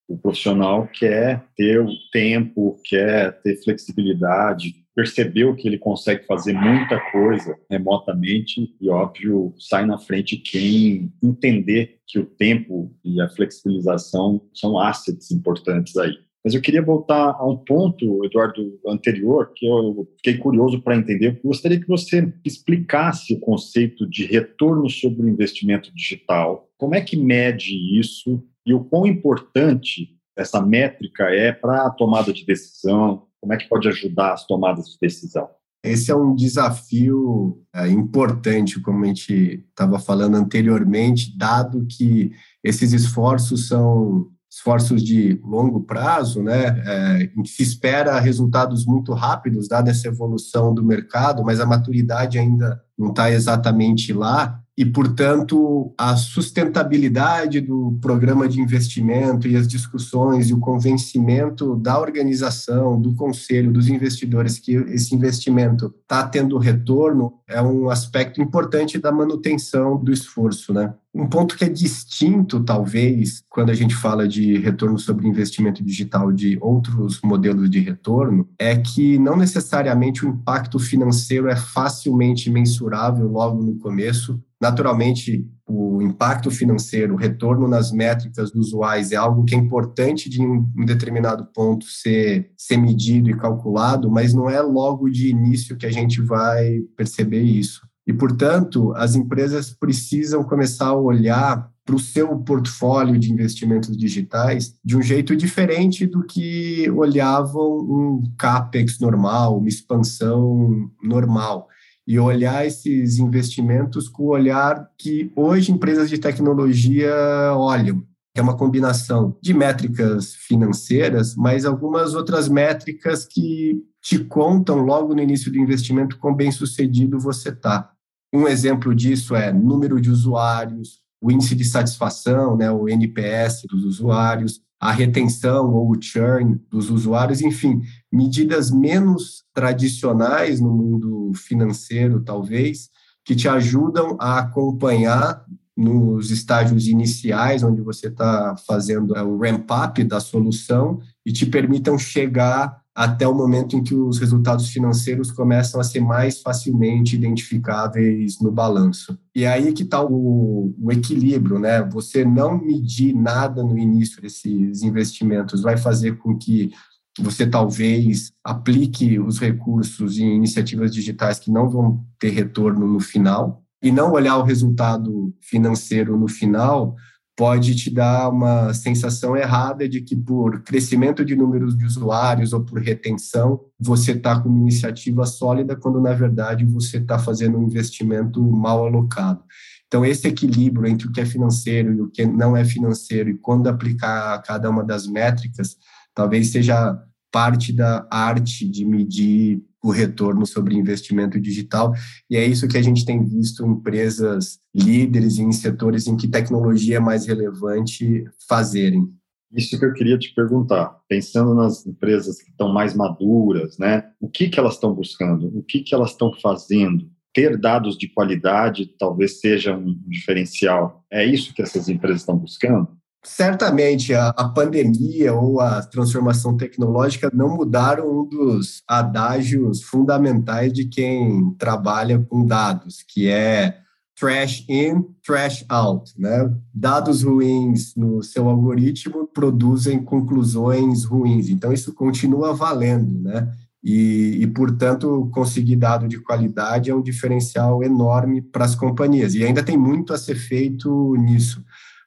O 0.08 0.18
profissional 0.18 0.88
quer 0.88 1.46
ter 1.56 1.82
o 1.82 1.90
tempo, 2.12 2.80
quer 2.86 3.42
ter 3.42 3.62
flexibilidade, 3.64 4.85
percebeu 4.96 5.54
que 5.54 5.68
ele 5.68 5.78
consegue 5.78 6.26
fazer 6.26 6.54
muita 6.54 7.00
coisa 7.12 7.58
remotamente 7.70 8.74
e, 8.80 8.90
óbvio, 8.90 9.54
sai 9.60 9.86
na 9.86 9.98
frente 9.98 10.38
quem 10.38 11.12
entender 11.22 12.00
que 12.08 12.18
o 12.18 12.26
tempo 12.26 12.96
e 13.04 13.20
a 13.20 13.30
flexibilização 13.30 14.42
são 14.54 14.80
assets 14.80 15.32
importantes 15.32 15.98
aí. 15.98 16.18
Mas 16.46 16.54
eu 16.54 16.62
queria 16.62 16.82
voltar 16.82 17.32
a 17.32 17.46
um 17.46 17.58
ponto, 17.58 18.24
Eduardo, 18.24 18.80
anterior, 18.88 19.52
que 19.56 19.66
eu 19.66 20.08
fiquei 20.18 20.38
curioso 20.38 20.80
para 20.80 20.96
entender. 20.96 21.40
Eu 21.44 21.50
gostaria 21.50 21.80
que 21.80 21.88
você 21.88 22.32
explicasse 22.46 23.34
o 23.34 23.40
conceito 23.40 24.08
de 24.08 24.26
retorno 24.26 24.88
sobre 24.88 25.24
o 25.24 25.28
investimento 25.28 25.92
digital. 25.94 26.70
Como 26.78 26.94
é 26.94 27.02
que 27.02 27.18
mede 27.18 28.00
isso 28.00 28.44
e 28.64 28.76
o 28.76 28.84
quão 28.84 29.08
importante 29.08 30.16
essa 30.38 30.62
métrica 30.62 31.24
é 31.34 31.52
para 31.52 31.88
a 31.88 31.90
tomada 31.90 32.32
de 32.32 32.46
decisão, 32.46 33.24
como 33.46 33.54
é 33.54 33.58
que 33.58 33.70
pode 33.70 33.88
ajudar 33.88 34.34
as 34.34 34.44
tomadas 34.48 34.88
de 34.88 34.98
decisão? 35.00 35.48
Esse 35.84 36.10
é 36.10 36.16
um 36.16 36.34
desafio 36.34 37.62
é, 37.72 37.88
importante, 37.88 38.82
como 38.82 39.04
a 39.04 39.08
gente 39.08 39.64
estava 39.70 40.00
falando 40.00 40.34
anteriormente, 40.34 41.38
dado 41.38 41.86
que 41.86 42.32
esses 42.64 42.92
esforços 42.92 43.68
são 43.68 44.26
esforços 44.52 45.04
de 45.04 45.40
longo 45.44 45.82
prazo, 45.82 46.42
né? 46.42 46.70
É, 46.88 47.30
se 47.46 47.62
espera 47.62 48.20
resultados 48.20 48.84
muito 48.84 49.14
rápidos, 49.14 49.68
dada 49.68 49.92
essa 49.92 50.08
evolução 50.08 50.74
do 50.74 50.84
mercado, 50.84 51.44
mas 51.44 51.60
a 51.60 51.68
maturidade 51.68 52.40
ainda 52.40 52.82
não 52.98 53.10
está 53.10 53.30
exatamente 53.30 54.12
lá 54.12 54.60
e, 54.78 54.86
portanto, 54.86 55.94
a 55.98 56.18
sustentabilidade 56.18 57.62
do 57.62 57.98
programa 58.02 58.48
de 58.48 58.60
investimento 58.60 59.48
e 59.48 59.56
as 59.56 59.68
discussões 59.68 60.50
e 60.50 60.54
o 60.54 60.60
convencimento 60.60 61.76
da 61.78 61.98
organização, 61.98 63.00
do 63.00 63.16
conselho, 63.16 63.72
dos 63.72 63.88
investidores 63.88 64.60
que 64.60 64.74
esse 64.74 65.16
investimento 65.16 65.94
está 66.02 66.28
tendo 66.28 66.58
retorno 66.58 67.34
é 67.48 67.62
um 67.62 67.90
aspecto 67.90 68.42
importante 68.42 68.98
da 68.98 69.12
manutenção 69.12 69.98
do 69.98 70.12
esforço, 70.12 70.74
né? 70.74 70.94
Um 71.18 71.28
ponto 71.28 71.56
que 71.56 71.64
é 71.64 71.70
distinto, 71.70 72.62
talvez, 72.62 73.42
quando 73.48 73.70
a 73.70 73.74
gente 73.74 73.96
fala 73.96 74.28
de 74.28 74.58
retorno 74.58 75.00
sobre 75.00 75.26
investimento 75.26 75.82
digital 75.82 76.30
de 76.30 76.58
outros 76.60 77.22
modelos 77.24 77.70
de 77.70 77.80
retorno, 77.80 78.50
é 78.60 78.76
que 78.76 79.18
não 79.18 79.38
necessariamente 79.38 80.26
o 80.26 80.30
impacto 80.30 80.78
financeiro 80.78 81.48
é 81.48 81.56
facilmente 81.56 82.50
mensurável 82.50 83.30
logo 83.30 83.64
no 83.64 83.78
começo, 83.78 84.38
Naturalmente, 84.66 85.46
o 85.68 86.02
impacto 86.02 86.50
financeiro, 86.50 87.14
o 87.14 87.18
retorno 87.18 87.68
nas 87.68 87.92
métricas 87.92 88.54
usuários 88.56 89.12
é 89.12 89.16
algo 89.16 89.44
que 89.44 89.54
é 89.54 89.58
importante 89.58 90.30
de 90.30 90.42
um 90.42 90.66
determinado 90.86 91.46
ponto 91.54 91.86
ser, 91.86 92.50
ser 92.58 92.78
medido 92.78 93.30
e 93.30 93.38
calculado, 93.38 94.10
mas 94.10 94.34
não 94.34 94.50
é 94.50 94.62
logo 94.62 95.10
de 95.10 95.30
início 95.30 95.76
que 95.76 95.86
a 95.86 95.92
gente 95.92 96.22
vai 96.22 96.80
perceber 96.96 97.44
isso. 97.44 97.85
E, 98.08 98.14
portanto, 98.14 98.94
as 98.96 99.16
empresas 99.16 99.72
precisam 99.72 100.44
começar 100.44 100.88
a 100.88 100.96
olhar 100.96 101.70
para 101.84 101.96
o 101.96 102.00
seu 102.00 102.36
portfólio 102.40 103.20
de 103.20 103.32
investimentos 103.32 103.96
digitais 103.96 104.74
de 104.84 104.98
um 104.98 105.02
jeito 105.02 105.36
diferente 105.36 106.06
do 106.06 106.24
que 106.24 106.90
olhavam 106.90 107.78
um 107.78 108.24
CAPEX 108.38 109.00
normal, 109.00 109.58
uma 109.58 109.68
expansão 109.68 110.90
normal 111.02 111.68
e 112.08 112.20
olhar 112.20 112.66
esses 112.66 113.18
investimentos 113.18 114.08
com 114.08 114.24
o 114.24 114.30
olhar 114.30 114.90
que 114.98 115.32
hoje 115.36 115.72
empresas 115.72 116.10
de 116.10 116.18
tecnologia 116.18 117.14
olham, 117.56 118.04
que 118.34 118.40
é 118.40 118.44
uma 118.44 118.58
combinação 118.58 119.36
de 119.42 119.54
métricas 119.54 120.34
financeiras, 120.36 121.36
mas 121.36 121.66
algumas 121.66 122.14
outras 122.14 122.48
métricas 122.48 123.26
que 123.26 123.82
te 124.02 124.20
contam 124.20 124.80
logo 124.80 125.16
no 125.16 125.22
início 125.22 125.52
do 125.52 125.58
investimento 125.58 126.20
quão 126.20 126.36
bem 126.36 126.52
sucedido 126.52 127.20
você 127.20 127.50
está. 127.50 127.95
Um 128.34 128.48
exemplo 128.48 128.94
disso 128.94 129.36
é 129.36 129.52
número 129.52 130.00
de 130.02 130.10
usuários, 130.10 131.00
o 131.22 131.32
índice 131.32 131.56
de 131.56 131.64
satisfação, 131.64 132.56
né, 132.58 132.70
o 132.72 132.88
NPS 132.88 133.64
dos 133.70 133.84
usuários, 133.84 134.62
a 134.80 134.92
retenção 134.92 135.74
ou 135.74 135.90
o 135.92 136.02
churn 136.02 136.60
dos 136.70 136.90
usuários, 136.90 137.42
enfim, 137.42 137.82
medidas 138.12 138.70
menos 138.70 139.44
tradicionais 139.54 140.60
no 140.60 140.70
mundo 140.70 141.32
financeiro, 141.34 142.22
talvez, 142.22 142.90
que 143.24 143.36
te 143.36 143.48
ajudam 143.48 144.16
a 144.20 144.40
acompanhar 144.40 145.44
nos 145.76 146.32
estágios 146.32 146.88
iniciais, 146.88 147.64
onde 147.64 147.82
você 147.82 148.08
está 148.08 148.56
fazendo 148.68 149.16
é, 149.16 149.24
o 149.24 149.38
ramp-up 149.38 150.04
da 150.04 150.20
solução, 150.20 151.00
e 151.26 151.34
te 151.34 151.46
permitam 151.46 151.98
chegar 151.98 152.82
até 152.96 153.28
o 153.28 153.36
momento 153.36 153.76
em 153.76 153.84
que 153.84 153.94
os 153.94 154.20
resultados 154.20 154.70
financeiros 154.70 155.30
começam 155.30 155.82
a 155.82 155.84
ser 155.84 156.00
mais 156.00 156.42
facilmente 156.42 157.16
identificáveis 157.16 158.40
no 158.40 158.50
balanço. 158.50 159.20
E 159.36 159.46
aí 159.46 159.74
que 159.74 159.84
está 159.84 160.02
o, 160.02 160.74
o, 160.80 160.92
equilíbrio, 160.94 161.60
né? 161.60 161.84
Você 161.92 162.24
não 162.24 162.58
medir 162.58 163.14
nada 163.14 163.62
no 163.62 163.78
início 163.78 164.22
desses 164.22 164.82
investimentos 164.82 165.62
vai 165.62 165.76
fazer 165.76 166.18
com 166.20 166.38
que 166.38 166.72
você 167.20 167.46
talvez 167.46 168.32
aplique 168.42 169.20
os 169.20 169.40
recursos 169.40 170.18
em 170.18 170.34
iniciativas 170.36 170.94
digitais 170.94 171.38
que 171.38 171.52
não 171.52 171.70
vão 171.70 172.02
ter 172.18 172.30
retorno 172.30 172.88
no 172.88 173.02
final 173.02 173.62
e 173.84 173.92
não 173.92 174.14
olhar 174.14 174.38
o 174.38 174.44
resultado 174.44 175.34
financeiro 175.42 176.18
no 176.18 176.30
final 176.30 176.96
pode 177.36 177.76
te 177.76 177.90
dar 177.90 178.30
uma 178.30 178.74
sensação 178.74 179.36
errada 179.36 179.88
de 179.90 180.02
que 180.02 180.16
por 180.16 180.64
crescimento 180.64 181.26
de 181.26 181.36
números 181.36 181.78
de 181.78 181.86
usuários 181.86 182.54
ou 182.54 182.64
por 182.64 182.80
retenção 182.80 183.60
você 183.80 184.14
está 184.14 184.40
com 184.40 184.48
uma 184.48 184.62
iniciativa 184.62 185.26
sólida 185.26 185.76
quando 185.76 186.00
na 186.00 186.14
verdade 186.14 186.64
você 186.64 186.98
está 186.98 187.20
fazendo 187.20 187.58
um 187.58 187.64
investimento 187.64 188.42
mal 188.42 188.86
alocado. 188.86 189.44
Então 189.88 190.06
esse 190.06 190.28
equilíbrio 190.28 190.88
entre 190.88 191.08
o 191.08 191.12
que 191.12 191.22
é 191.22 191.26
financeiro 191.26 191.94
e 191.94 192.02
o 192.02 192.10
que 192.10 192.26
não 192.26 192.56
é 192.56 192.64
financeiro 192.64 193.30
e 193.30 193.38
quando 193.38 193.68
aplicar 193.68 194.42
cada 194.42 194.70
uma 194.70 194.84
das 194.84 195.06
métricas 195.06 195.76
talvez 196.14 196.52
seja 196.52 196.98
parte 197.32 197.74
da 197.74 198.08
arte 198.10 198.66
de 198.66 198.86
medir 198.86 199.62
o 199.86 199.92
retorno 199.92 200.48
sobre 200.48 200.76
investimento 200.76 201.40
digital. 201.40 201.94
E 202.28 202.36
é 202.36 202.44
isso 202.44 202.68
que 202.68 202.78
a 202.78 202.82
gente 202.82 203.06
tem 203.06 203.24
visto 203.24 203.64
empresas 203.64 204.60
líderes 204.74 205.38
em 205.38 205.52
setores 205.52 206.08
em 206.08 206.18
que 206.18 206.28
tecnologia 206.28 206.98
é 206.98 207.00
mais 207.00 207.28
relevante 207.28 208.26
fazerem. 208.50 209.08
Isso 209.54 209.78
que 209.78 209.86
eu 209.86 209.94
queria 209.94 210.18
te 210.18 210.34
perguntar, 210.34 211.00
pensando 211.08 211.54
nas 211.54 211.86
empresas 211.86 212.42
que 212.42 212.50
estão 212.50 212.74
mais 212.74 212.96
maduras, 212.96 213.78
né? 213.78 214.04
O 214.20 214.28
que 214.28 214.50
que 214.50 214.60
elas 214.60 214.74
estão 214.74 214.92
buscando? 214.92 215.56
O 215.56 215.62
que 215.62 215.82
que 215.82 215.94
elas 215.94 216.12
estão 216.12 216.34
fazendo? 216.42 217.08
Ter 217.32 217.56
dados 217.56 217.96
de 217.96 218.08
qualidade 218.08 218.88
talvez 218.98 219.40
seja 219.40 219.78
um 219.78 219.94
diferencial. 220.08 221.06
É 221.12 221.24
isso 221.24 221.54
que 221.54 221.62
essas 221.62 221.88
empresas 221.88 222.22
estão 222.22 222.36
buscando? 222.36 222.88
Certamente 223.26 224.14
a, 224.14 224.30
a, 224.30 224.48
pandemia 224.48 225.34
ou 225.34 225.60
a 225.60 225.82
transformação 225.82 226.56
tecnológica 226.56 227.32
não 227.34 227.56
mudaram 227.56 228.22
um 228.22 228.30
dos 228.30 228.84
adágios 228.88 229.82
fundamentais 229.82 230.72
de 230.72 230.86
quem 230.86 231.52
trabalha 231.58 232.20
com 232.20 232.46
dados, 232.46 233.04
que 233.08 233.28
é 233.28 233.80
trash 234.18 234.64
in, 234.70 235.04
trash 235.26 235.66
out, 235.68 236.12
né? 236.18 236.54
Dados 236.74 237.24
ruins 237.24 237.96
no 237.96 238.22
seu 238.22 238.48
algoritmo 238.48 239.28
produzem 239.28 240.04
conclusões 240.04 241.04
ruins. 241.04 241.50
Então 241.50 241.74
isso 241.74 241.94
continua 241.94 242.54
valendo, 242.54 243.24
né? 243.24 243.52
E, 243.84 244.40
e, 244.42 244.48
portanto, 244.48 245.30
conseguir 245.32 245.76
dado 245.76 246.08
de 246.08 246.20
qualidade 246.20 246.90
é 246.90 246.96
um 246.96 247.04
diferencial 247.04 247.84
enorme 247.84 248.42
para 248.42 248.66
as 248.66 248.74
companhias. 248.74 249.36
E 249.36 249.44
ainda 249.44 249.62
tem 249.62 249.78
muito 249.78 250.14
a 250.14 250.18
ser 250.18 250.36
feito 250.36 251.16
nisso 251.18 251.64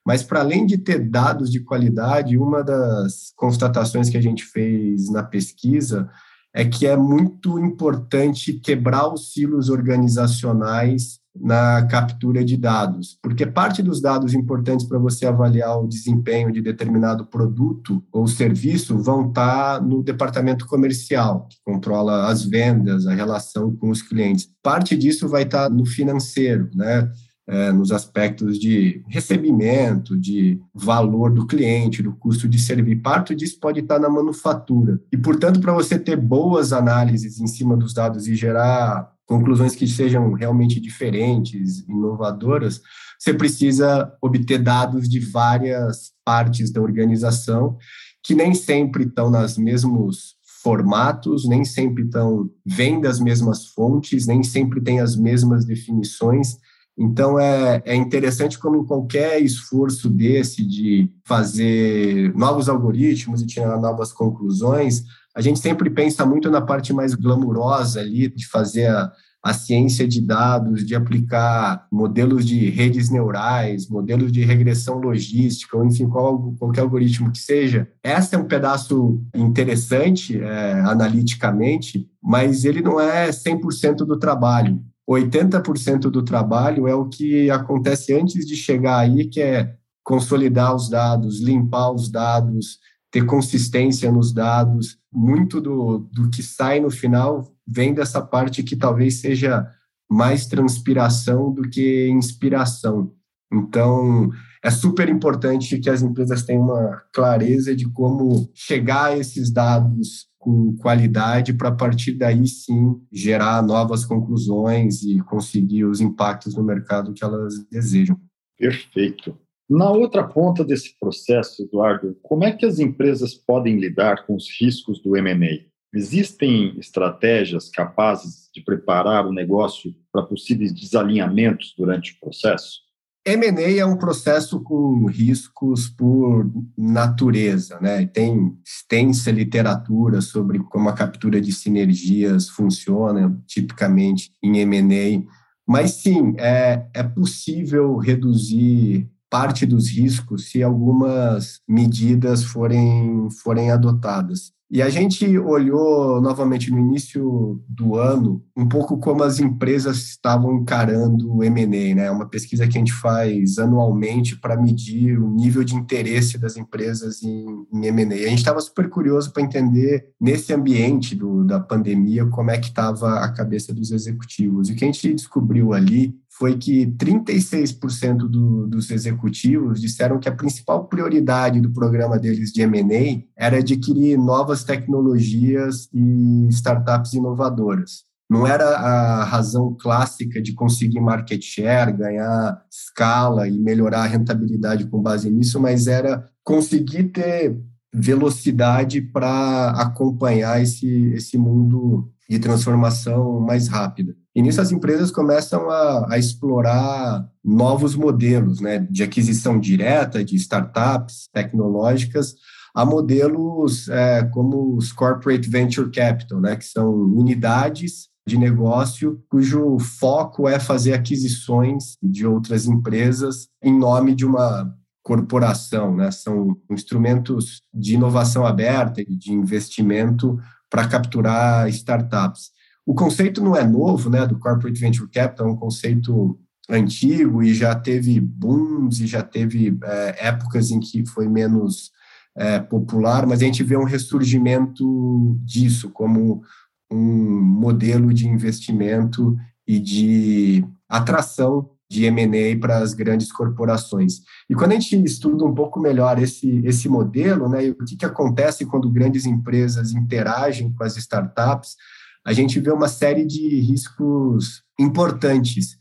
Mas, 0.09 0.23
para 0.23 0.41
além 0.41 0.65
de 0.65 0.79
ter 0.79 1.07
dados 1.07 1.50
de 1.50 1.61
qualidade, 1.61 2.38
uma 2.38 2.65
das 2.65 3.31
constatações 3.37 4.09
que 4.09 4.17
a 4.17 4.23
gente 4.23 4.43
fez 4.43 5.11
na 5.11 5.23
pesquisa 5.23 6.09
é 6.55 6.65
que 6.65 6.87
é 6.87 6.97
muito 6.97 7.59
importante 7.59 8.55
quebrar 8.55 9.12
os 9.12 9.35
silos 9.35 9.69
organizacionais 9.69 11.21
na 11.38 11.87
captura 11.88 12.43
de 12.43 12.57
dados, 12.57 13.19
porque 13.23 13.45
parte 13.45 13.83
dos 13.83 14.00
dados 14.00 14.33
importantes 14.33 14.87
para 14.87 14.99
você 14.99 15.27
avaliar 15.27 15.79
o 15.79 15.87
desempenho 15.87 16.50
de 16.50 16.62
determinado 16.62 17.27
produto 17.27 18.03
ou 18.11 18.27
serviço 18.27 18.97
vão 18.97 19.29
estar 19.29 19.81
no 19.83 20.03
departamento 20.03 20.67
comercial, 20.67 21.47
que 21.50 21.59
controla 21.62 22.29
as 22.29 22.43
vendas, 22.47 23.07
a 23.07 23.12
relação 23.12 23.77
com 23.77 23.91
os 23.91 24.00
clientes. 24.00 24.49
Parte 24.62 24.97
disso 24.97 25.29
vai 25.29 25.43
estar 25.43 25.69
no 25.69 25.85
financeiro, 25.85 26.71
né? 26.75 27.09
É, 27.50 27.73
nos 27.73 27.90
aspectos 27.93 28.59
de 28.59 29.02
recebimento, 29.09 30.19
de 30.19 30.61
valor 30.75 31.33
do 31.33 31.47
cliente, 31.47 32.02
do 32.02 32.12
custo 32.12 32.47
de 32.47 32.59
servir. 32.59 32.97
Parte 32.97 33.35
disso 33.35 33.59
pode 33.59 33.81
estar 33.81 33.99
na 33.99 34.11
manufatura. 34.11 35.00
E, 35.11 35.17
portanto, 35.17 35.59
para 35.59 35.73
você 35.73 35.99
ter 35.99 36.17
boas 36.17 36.75
análises 36.75 37.40
em 37.40 37.47
cima 37.47 37.75
dos 37.75 37.95
dados 37.95 38.28
e 38.28 38.35
gerar 38.37 39.11
conclusões 39.25 39.75
que 39.75 39.87
sejam 39.87 40.33
realmente 40.35 40.78
diferentes, 40.78 41.81
inovadoras, 41.88 42.83
você 43.19 43.33
precisa 43.33 44.12
obter 44.21 44.59
dados 44.59 45.09
de 45.09 45.19
várias 45.19 46.12
partes 46.25 46.71
da 46.71 46.81
organização 46.81 47.78
que 48.23 48.35
nem 48.35 48.55
sempre 48.55 49.05
estão 49.05 49.31
nas 49.31 49.57
mesmos 49.57 50.37
formatos, 50.62 51.49
nem 51.49 51.64
sempre 51.64 52.05
estão 52.05 52.50
vêm 52.64 53.00
das 53.00 53.21
mesmas 53.21 53.67
fontes, 53.69 54.26
nem 54.26 54.43
sempre 54.43 54.81
têm 54.81 55.00
as 55.00 55.17
mesmas 55.17 55.64
definições. 55.64 56.59
Então 56.99 57.38
é, 57.38 57.81
é 57.85 57.95
interessante 57.95 58.59
como 58.59 58.76
em 58.76 58.85
qualquer 58.85 59.40
esforço 59.40 60.09
desse 60.09 60.67
de 60.67 61.09
fazer 61.25 62.35
novos 62.35 62.69
algoritmos 62.69 63.40
e 63.40 63.47
tirar 63.47 63.81
novas 63.81 64.12
conclusões, 64.12 65.05
a 65.35 65.40
gente 65.40 65.61
sempre 65.61 65.88
pensa 65.88 66.26
muito 66.26 66.50
na 66.50 66.61
parte 66.61 66.93
mais 66.93 67.14
glamurosa 67.14 68.00
ali, 68.00 68.28
de 68.28 68.49
fazer 68.49 68.88
a, 68.88 69.12
a 69.40 69.55
ciência 69.55 70.09
de 70.09 70.21
dados, 70.21 70.85
de 70.85 70.97
aplicar 70.97 71.87
modelos 71.93 72.45
de 72.45 72.69
redes 72.71 73.09
neurais, 73.09 73.88
modelos 73.88 74.33
de 74.33 74.45
regressão 74.45 74.99
logística, 74.99 75.76
ou 75.76 75.85
enfim, 75.85 76.09
qual, 76.09 76.52
qualquer 76.59 76.81
algoritmo 76.81 77.31
que 77.31 77.38
seja. 77.38 77.88
Esse 78.02 78.35
é 78.35 78.38
um 78.38 78.49
pedaço 78.49 79.23
interessante 79.33 80.40
é, 80.40 80.73
analiticamente, 80.81 82.11
mas 82.21 82.64
ele 82.64 82.83
não 82.83 83.00
é 83.00 83.31
100% 83.31 83.99
do 83.99 84.19
trabalho. 84.19 84.83
80% 85.09 86.11
do 86.11 86.23
trabalho 86.23 86.87
é 86.87 86.95
o 86.95 87.09
que 87.09 87.50
acontece 87.50 88.12
antes 88.12 88.47
de 88.47 88.55
chegar 88.55 88.99
aí, 88.99 89.27
que 89.27 89.41
é 89.41 89.75
consolidar 90.05 90.75
os 90.75 90.88
dados, 90.88 91.41
limpar 91.41 91.93
os 91.93 92.11
dados, 92.11 92.79
ter 93.11 93.25
consistência 93.25 94.12
nos 94.12 94.33
dados. 94.33 94.99
Muito 95.11 95.61
do, 95.61 95.99
do 96.12 96.29
que 96.29 96.43
sai 96.43 96.81
no 96.81 96.91
final 96.91 97.50
vem 97.67 97.95
dessa 97.95 98.21
parte 98.21 98.62
que 98.62 98.77
talvez 98.77 99.21
seja 99.21 99.67
mais 100.11 100.47
transpiração 100.47 101.53
do 101.53 101.62
que 101.69 102.09
inspiração. 102.09 103.12
Então, 103.53 104.31
é 104.62 104.71
super 104.71 105.09
importante 105.09 105.79
que 105.79 105.91
as 105.91 106.03
empresas 106.03 106.43
tenham 106.43 106.62
uma 106.62 107.03
clareza 107.12 107.75
de 107.75 107.88
como 107.91 108.50
chegar 108.55 109.12
a 109.12 109.19
esses 109.19 109.50
dados 109.50 110.27
com 110.38 110.77
qualidade 110.77 111.53
para 111.53 111.69
a 111.69 111.75
partir 111.75 112.12
daí 112.12 112.47
sim 112.47 113.00
gerar 113.12 113.62
novas 113.62 114.05
conclusões 114.05 115.03
e 115.03 115.21
conseguir 115.21 115.85
os 115.85 116.00
impactos 116.00 116.55
no 116.55 116.62
mercado 116.62 117.12
que 117.12 117.25
elas 117.25 117.55
desejam. 117.71 118.19
Perfeito. 118.57 119.37
Na 119.69 119.91
outra 119.91 120.27
ponta 120.27 120.65
desse 120.65 120.99
processo, 120.99 121.62
Eduardo, 121.62 122.17
como 122.23 122.45
é 122.45 122.53
que 122.53 122.65
as 122.65 122.79
empresas 122.79 123.35
podem 123.35 123.79
lidar 123.79 124.25
com 124.27 124.35
os 124.35 124.49
riscos 124.59 125.00
do 125.03 125.17
M&A? 125.17 125.69
Existem 125.95 126.75
estratégias 126.79 127.69
capazes 127.69 128.49
de 128.55 128.62
preparar 128.62 129.27
o 129.27 129.33
negócio 129.33 129.95
para 130.12 130.23
possíveis 130.23 130.73
desalinhamentos 130.73 131.75
durante 131.77 132.12
o 132.12 132.21
processo? 132.21 132.88
M&A 133.28 133.78
é 133.78 133.85
um 133.85 133.97
processo 133.97 134.61
com 134.61 135.06
riscos 135.06 135.88
por 135.88 136.50
natureza, 136.76 137.78
né? 137.80 138.06
Tem 138.06 138.56
extensa 138.64 139.30
literatura 139.30 140.20
sobre 140.20 140.58
como 140.58 140.88
a 140.88 140.94
captura 140.94 141.40
de 141.40 141.52
sinergias 141.52 142.49
funciona 142.49 143.38
tipicamente 143.47 144.32
em 144.42 144.58
M&A, 144.58 145.23
mas 145.66 145.92
sim, 146.02 146.35
é, 146.38 146.87
é 146.94 147.02
possível 147.02 147.97
reduzir 147.99 149.06
parte 149.28 149.66
dos 149.66 149.88
riscos 149.90 150.50
se 150.50 150.62
algumas 150.62 151.61
medidas 151.68 152.42
forem, 152.42 153.28
forem 153.42 153.70
adotadas. 153.70 154.52
E 154.71 154.83
a 154.83 154.91
gente 154.91 155.39
olhou 155.39 156.21
novamente 156.21 156.71
no 156.71 156.79
início 156.79 157.63
do 157.67 157.97
ano 157.97 158.45
um 158.55 158.69
pouco 158.69 158.99
como 158.99 159.23
as 159.23 159.39
empresas 159.39 159.97
estavam 160.09 160.57
encarando 160.57 161.35
o 161.35 161.43
M&A, 161.43 161.95
né? 161.95 162.11
Uma 162.11 162.29
pesquisa 162.29 162.67
que 162.67 162.77
a 162.77 162.81
gente 162.81 162.93
faz 162.93 163.59
anualmente 163.59 164.37
para 164.37 164.61
medir 164.61 165.19
o 165.19 165.31
nível 165.31 165.65
de 165.65 165.75
interesse 165.75 166.37
das 166.37 166.59
empresas 166.59 167.23
em, 167.23 167.47
em 167.73 167.87
M&A. 167.87 168.15
A 168.15 168.28
gente 168.28 168.39
estava 168.39 168.61
super 168.61 168.91
curioso 168.91 169.33
para 169.33 169.43
entender 169.43 170.11
nesse 170.21 170.52
ambiente 170.52 171.15
do, 171.15 171.45
da 171.45 171.59
pandemia 171.59 172.26
como 172.26 172.50
é 172.50 172.59
que 172.59 172.69
estava 172.69 173.21
a 173.21 173.33
cabeça 173.33 173.73
dos 173.73 173.91
executivos. 173.91 174.69
E 174.69 174.73
o 174.73 174.76
que 174.76 174.85
a 174.85 174.89
gente 174.89 175.15
descobriu 175.15 175.73
ali 175.73 176.15
foi 176.39 176.57
que 176.57 176.87
36% 176.87 178.17
do, 178.29 178.69
dos 178.69 178.91
executivos 178.93 179.81
disseram 179.81 180.21
que 180.21 180.29
a 180.29 180.35
principal 180.35 180.87
prioridade 180.87 181.61
do 181.61 181.73
programa 181.73 182.17
deles 182.17 182.53
de 182.53 182.63
M&A 182.63 183.25
era 183.37 183.59
adquirir 183.59 184.17
novas 184.17 184.63
tecnologias 184.63 185.89
e 185.93 186.47
startups 186.51 187.13
inovadoras. 187.13 188.05
Não 188.31 188.47
era 188.47 188.69
a 188.77 189.25
razão 189.25 189.77
clássica 189.81 190.41
de 190.41 190.53
conseguir 190.53 191.01
market 191.01 191.43
share, 191.43 191.93
ganhar 191.93 192.63
escala 192.71 193.49
e 193.49 193.59
melhorar 193.59 194.03
a 194.03 194.07
rentabilidade 194.07 194.87
com 194.87 195.03
base 195.03 195.29
nisso, 195.29 195.59
mas 195.59 195.89
era 195.89 196.25
conseguir 196.45 197.05
ter 197.05 197.59
velocidade 197.93 199.01
para 199.01 199.71
acompanhar 199.71 200.63
esse, 200.63 201.15
esse 201.15 201.37
mundo 201.37 202.13
de 202.28 202.38
transformação 202.38 203.41
mais 203.41 203.69
rápida. 203.69 204.14
E 204.34 204.43
nisso 204.43 204.60
as 204.60 204.71
empresas 204.71 205.10
começam 205.10 205.71
a, 205.71 206.12
a 206.12 206.19
explorar 206.19 207.26
novos 207.43 207.95
modelos 207.95 208.60
né, 208.60 208.86
de 208.91 209.02
aquisição 209.02 209.58
direta 209.58 210.23
de 210.23 210.36
startups 210.36 211.28
tecnológicas 211.32 212.34
a 212.75 212.84
modelos 212.84 213.88
é, 213.88 214.25
como 214.25 214.76
os 214.76 214.93
Corporate 214.93 215.49
Venture 215.49 215.91
Capital, 215.91 216.41
né, 216.41 216.54
que 216.54 216.67
são 216.67 216.93
unidades 216.93 218.08
de 218.28 218.36
negócio 218.36 219.21
cujo 219.30 219.78
foco 219.78 220.47
é 220.47 220.60
fazer 220.60 220.93
aquisições 220.93 221.97
de 222.02 222.26
outras 222.26 222.67
empresas 222.67 223.49
em 223.64 223.76
nome 223.76 224.14
de 224.14 224.26
uma 224.26 224.73
corporação, 225.02 225.97
né? 225.97 226.10
São 226.10 226.54
instrumentos 226.71 227.62
de 227.73 227.95
inovação 227.95 228.45
aberta 228.45 229.00
e 229.00 229.17
de 229.17 229.32
investimento 229.32 230.38
para 230.71 230.87
capturar 230.89 231.69
startups. 231.69 232.50
O 232.87 232.95
conceito 232.95 233.43
não 233.43 233.54
é 233.54 233.65
novo, 233.65 234.09
né, 234.09 234.26
do 234.26 234.39
corporate 234.39 234.81
venture 234.81 235.09
capital, 235.11 235.49
é 235.49 235.50
um 235.50 235.57
conceito 235.57 236.39
antigo 236.71 237.43
e 237.43 237.54
já 237.54 237.75
teve 237.75 238.21
booms 238.21 239.00
e 239.00 239.07
já 239.07 239.23
teve 239.23 239.76
é, 239.83 240.28
épocas 240.28 240.71
em 240.71 240.81
que 240.81 241.07
foi 241.07 241.28
menos 241.28 241.91
é, 242.37 242.59
popular, 242.61 243.26
mas 243.26 243.41
a 243.43 243.45
gente 243.45 243.65
vê 243.65 243.76
um 243.76 243.85
ressurgimento 243.85 245.39
disso 245.43 245.91
como 245.91 246.43
um 246.91 247.41
modelo 247.43 248.13
de 248.13 248.28
investimento 248.28 249.37
e 249.67 249.78
de 249.78 250.65
atração 250.89 251.71
de 251.91 252.05
M&A 252.05 252.59
para 252.61 252.79
as 252.79 252.93
grandes 252.93 253.33
corporações. 253.33 254.21
E 254.49 254.55
quando 254.55 254.73
a 254.73 254.75
gente 254.75 255.03
estuda 255.05 255.45
um 255.45 255.55
pouco 255.55 255.81
melhor 255.81 256.21
esse, 256.23 256.61
esse 256.65 256.89
modelo, 256.89 257.49
né, 257.49 257.67
e 257.67 257.71
o 257.71 257.85
que, 257.85 257.97
que 257.97 258.05
acontece 258.05 258.67
quando 258.67 258.91
grandes 258.91 259.25
empresas 259.25 259.93
interagem 259.93 260.73
com 260.73 260.85
as 260.85 260.97
startups, 260.97 261.77
a 262.25 262.33
gente 262.33 262.61
vê 262.61 262.71
uma 262.71 262.89
série 262.89 263.25
de 263.25 263.61
riscos 263.61 264.63
importantes 264.79 265.79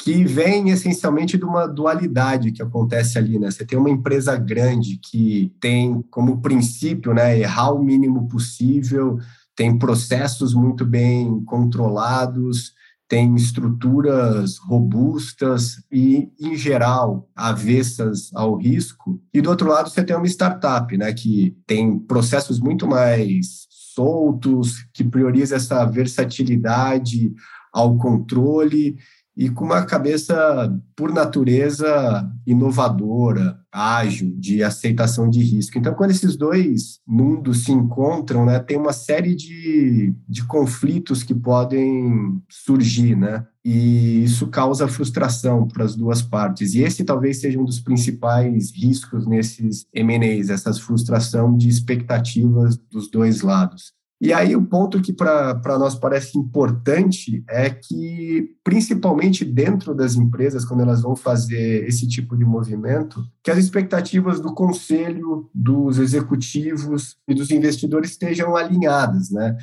que 0.00 0.24
vem 0.24 0.70
essencialmente 0.70 1.36
de 1.36 1.44
uma 1.44 1.66
dualidade 1.66 2.52
que 2.52 2.62
acontece 2.62 3.18
ali, 3.18 3.36
né? 3.36 3.50
Você 3.50 3.66
tem 3.66 3.76
uma 3.76 3.90
empresa 3.90 4.36
grande 4.36 4.96
que 4.96 5.52
tem 5.60 6.00
como 6.08 6.40
princípio, 6.40 7.12
né, 7.12 7.36
errar 7.36 7.72
o 7.72 7.82
mínimo 7.82 8.28
possível, 8.28 9.18
tem 9.56 9.76
processos 9.76 10.54
muito 10.54 10.86
bem 10.86 11.42
controlados, 11.44 12.74
tem 13.08 13.34
estruturas 13.34 14.58
robustas 14.58 15.82
e, 15.90 16.28
em 16.38 16.54
geral, 16.54 17.28
avessas 17.34 18.30
ao 18.34 18.56
risco. 18.56 19.18
E 19.32 19.40
do 19.40 19.48
outro 19.48 19.68
lado, 19.68 19.88
você 19.88 20.04
tem 20.04 20.14
uma 20.14 20.26
startup, 20.26 20.94
né, 20.96 21.12
que 21.14 21.56
tem 21.66 21.98
processos 21.98 22.60
muito 22.60 22.86
mais 22.86 23.66
soltos, 23.70 24.86
que 24.92 25.02
prioriza 25.02 25.56
essa 25.56 25.84
versatilidade 25.86 27.32
ao 27.72 27.96
controle 27.96 28.96
e 29.38 29.48
com 29.48 29.64
uma 29.64 29.84
cabeça, 29.84 30.76
por 30.96 31.12
natureza, 31.12 32.28
inovadora, 32.44 33.56
ágil, 33.70 34.34
de 34.36 34.64
aceitação 34.64 35.30
de 35.30 35.40
risco. 35.40 35.78
Então, 35.78 35.94
quando 35.94 36.10
esses 36.10 36.36
dois 36.36 36.98
mundos 37.06 37.62
se 37.62 37.70
encontram, 37.70 38.44
né, 38.44 38.58
tem 38.58 38.76
uma 38.76 38.92
série 38.92 39.36
de, 39.36 40.12
de 40.28 40.44
conflitos 40.44 41.22
que 41.22 41.36
podem 41.36 42.42
surgir, 42.50 43.14
né? 43.14 43.46
E 43.64 44.24
isso 44.24 44.48
causa 44.48 44.88
frustração 44.88 45.68
para 45.68 45.84
as 45.84 45.94
duas 45.94 46.20
partes. 46.20 46.74
E 46.74 46.80
esse 46.80 47.04
talvez 47.04 47.40
seja 47.40 47.60
um 47.60 47.64
dos 47.64 47.78
principais 47.78 48.72
riscos 48.72 49.24
nesses 49.24 49.86
M&As, 49.94 50.50
essa 50.50 50.72
frustração 50.72 51.56
de 51.56 51.68
expectativas 51.68 52.76
dos 52.76 53.08
dois 53.08 53.42
lados. 53.42 53.92
E 54.20 54.32
aí 54.32 54.56
o 54.56 54.66
ponto 54.66 55.00
que 55.00 55.12
para 55.12 55.78
nós 55.78 55.94
parece 55.94 56.36
importante 56.36 57.44
é 57.48 57.70
que, 57.70 58.50
principalmente 58.64 59.44
dentro 59.44 59.94
das 59.94 60.16
empresas, 60.16 60.64
quando 60.64 60.80
elas 60.80 61.02
vão 61.02 61.14
fazer 61.14 61.86
esse 61.86 62.06
tipo 62.08 62.36
de 62.36 62.44
movimento, 62.44 63.24
que 63.44 63.50
as 63.50 63.58
expectativas 63.58 64.40
do 64.40 64.52
conselho, 64.52 65.48
dos 65.54 65.98
executivos 65.98 67.16
e 67.28 67.34
dos 67.34 67.50
investidores 67.52 68.10
estejam 68.10 68.56
alinhadas, 68.56 69.30
né? 69.30 69.56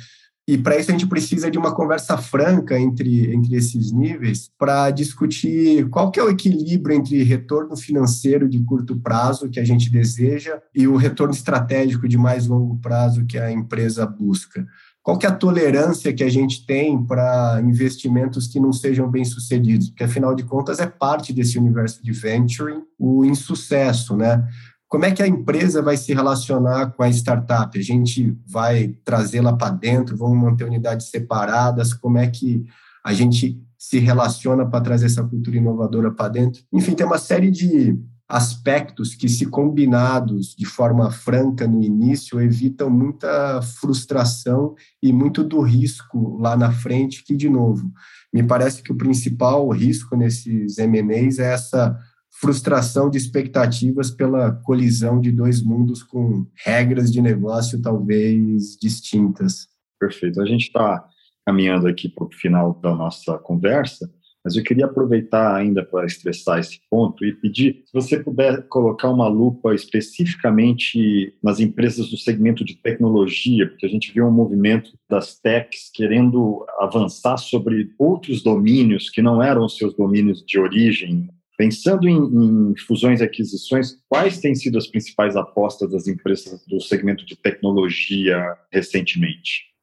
E 0.48 0.56
para 0.56 0.78
isso 0.78 0.90
a 0.90 0.92
gente 0.92 1.08
precisa 1.08 1.50
de 1.50 1.58
uma 1.58 1.74
conversa 1.74 2.16
franca 2.16 2.78
entre, 2.78 3.34
entre 3.34 3.56
esses 3.56 3.90
níveis 3.90 4.48
para 4.56 4.90
discutir 4.92 5.88
qual 5.88 6.10
que 6.10 6.20
é 6.20 6.22
o 6.22 6.30
equilíbrio 6.30 6.94
entre 6.94 7.20
retorno 7.24 7.76
financeiro 7.76 8.48
de 8.48 8.62
curto 8.62 8.96
prazo 9.00 9.50
que 9.50 9.58
a 9.58 9.64
gente 9.64 9.90
deseja 9.90 10.62
e 10.72 10.86
o 10.86 10.96
retorno 10.96 11.34
estratégico 11.34 12.06
de 12.06 12.16
mais 12.16 12.46
longo 12.46 12.78
prazo 12.78 13.26
que 13.26 13.36
a 13.36 13.50
empresa 13.50 14.06
busca. 14.06 14.64
Qual 15.02 15.18
que 15.18 15.26
é 15.26 15.28
a 15.28 15.34
tolerância 15.34 16.12
que 16.12 16.22
a 16.22 16.28
gente 16.28 16.64
tem 16.64 17.00
para 17.04 17.60
investimentos 17.64 18.46
que 18.46 18.60
não 18.60 18.72
sejam 18.72 19.08
bem 19.08 19.24
sucedidos? 19.24 19.88
Porque 19.88 20.04
afinal 20.04 20.34
de 20.34 20.44
contas 20.44 20.78
é 20.78 20.86
parte 20.86 21.32
desse 21.32 21.58
universo 21.58 22.02
de 22.04 22.12
venturing 22.12 22.82
o 22.98 23.24
insucesso, 23.24 24.16
né? 24.16 24.44
Como 24.88 25.04
é 25.04 25.10
que 25.10 25.22
a 25.22 25.26
empresa 25.26 25.82
vai 25.82 25.96
se 25.96 26.14
relacionar 26.14 26.92
com 26.92 27.02
a 27.02 27.08
startup? 27.08 27.76
A 27.76 27.82
gente 27.82 28.36
vai 28.46 28.94
trazê-la 29.04 29.56
para 29.56 29.74
dentro, 29.74 30.16
vamos 30.16 30.38
manter 30.38 30.64
unidades 30.64 31.10
separadas? 31.10 31.92
Como 31.92 32.18
é 32.18 32.28
que 32.28 32.64
a 33.04 33.12
gente 33.12 33.60
se 33.76 33.98
relaciona 33.98 34.64
para 34.64 34.80
trazer 34.80 35.06
essa 35.06 35.24
cultura 35.24 35.56
inovadora 35.56 36.12
para 36.12 36.28
dentro? 36.28 36.62
Enfim, 36.72 36.94
tem 36.94 37.04
uma 37.04 37.18
série 37.18 37.50
de 37.50 37.98
aspectos 38.28 39.14
que, 39.14 39.28
se 39.28 39.46
combinados 39.46 40.54
de 40.56 40.66
forma 40.66 41.10
franca 41.10 41.66
no 41.66 41.82
início, 41.82 42.40
evitam 42.40 42.90
muita 42.90 43.62
frustração 43.62 44.74
e 45.02 45.12
muito 45.12 45.44
do 45.44 45.60
risco 45.60 46.36
lá 46.40 46.56
na 46.56 46.72
frente, 46.72 47.24
que, 47.24 47.36
de 47.36 47.48
novo, 47.48 47.90
me 48.32 48.42
parece 48.42 48.82
que 48.82 48.92
o 48.92 48.96
principal 48.96 49.68
risco 49.70 50.16
nesses 50.16 50.78
M&As 50.78 51.38
é 51.38 51.52
essa 51.52 51.96
frustração 52.40 53.08
de 53.08 53.16
expectativas 53.16 54.10
pela 54.10 54.52
colisão 54.52 55.20
de 55.20 55.32
dois 55.32 55.62
mundos 55.62 56.02
com 56.02 56.46
regras 56.64 57.10
de 57.10 57.22
negócio 57.22 57.80
talvez 57.80 58.76
distintas. 58.80 59.68
Perfeito. 59.98 60.40
A 60.40 60.46
gente 60.46 60.66
está 60.66 61.04
caminhando 61.46 61.86
aqui 61.86 62.08
para 62.08 62.26
o 62.26 62.32
final 62.32 62.74
da 62.74 62.94
nossa 62.94 63.38
conversa, 63.38 64.10
mas 64.44 64.54
eu 64.54 64.62
queria 64.62 64.84
aproveitar 64.84 65.56
ainda 65.56 65.84
para 65.84 66.04
estressar 66.04 66.58
esse 66.58 66.78
ponto 66.90 67.24
e 67.24 67.32
pedir 67.32 67.82
se 67.86 67.92
você 67.92 68.22
puder 68.22 68.68
colocar 68.68 69.10
uma 69.10 69.28
lupa 69.28 69.74
especificamente 69.74 71.34
nas 71.42 71.58
empresas 71.58 72.10
do 72.10 72.18
segmento 72.18 72.64
de 72.64 72.74
tecnologia, 72.74 73.66
porque 73.68 73.86
a 73.86 73.88
gente 73.88 74.12
viu 74.12 74.26
um 74.26 74.30
movimento 74.30 74.92
das 75.08 75.38
techs 75.38 75.90
querendo 75.92 76.64
avançar 76.78 77.38
sobre 77.38 77.90
outros 77.98 78.42
domínios 78.42 79.08
que 79.08 79.22
não 79.22 79.42
eram 79.42 79.68
seus 79.68 79.94
domínios 79.94 80.44
de 80.44 80.60
origem 80.60 81.28
Pensando 81.56 82.06
em, 82.06 82.16
em, 82.16 82.76
fusões 82.86 83.20
e 83.20 83.24
aquisições, 83.24 83.96
quais 84.08 84.38
têm 84.38 84.54
sido 84.54 84.76
as 84.76 84.86
principais 84.86 85.36
apostas 85.36 85.90
das 85.90 86.06
empresas 86.06 86.62
do 86.66 86.80
segmento 86.80 87.24
de 87.24 87.34
tecnologia 87.34 88.56
recentemente? 88.70 89.74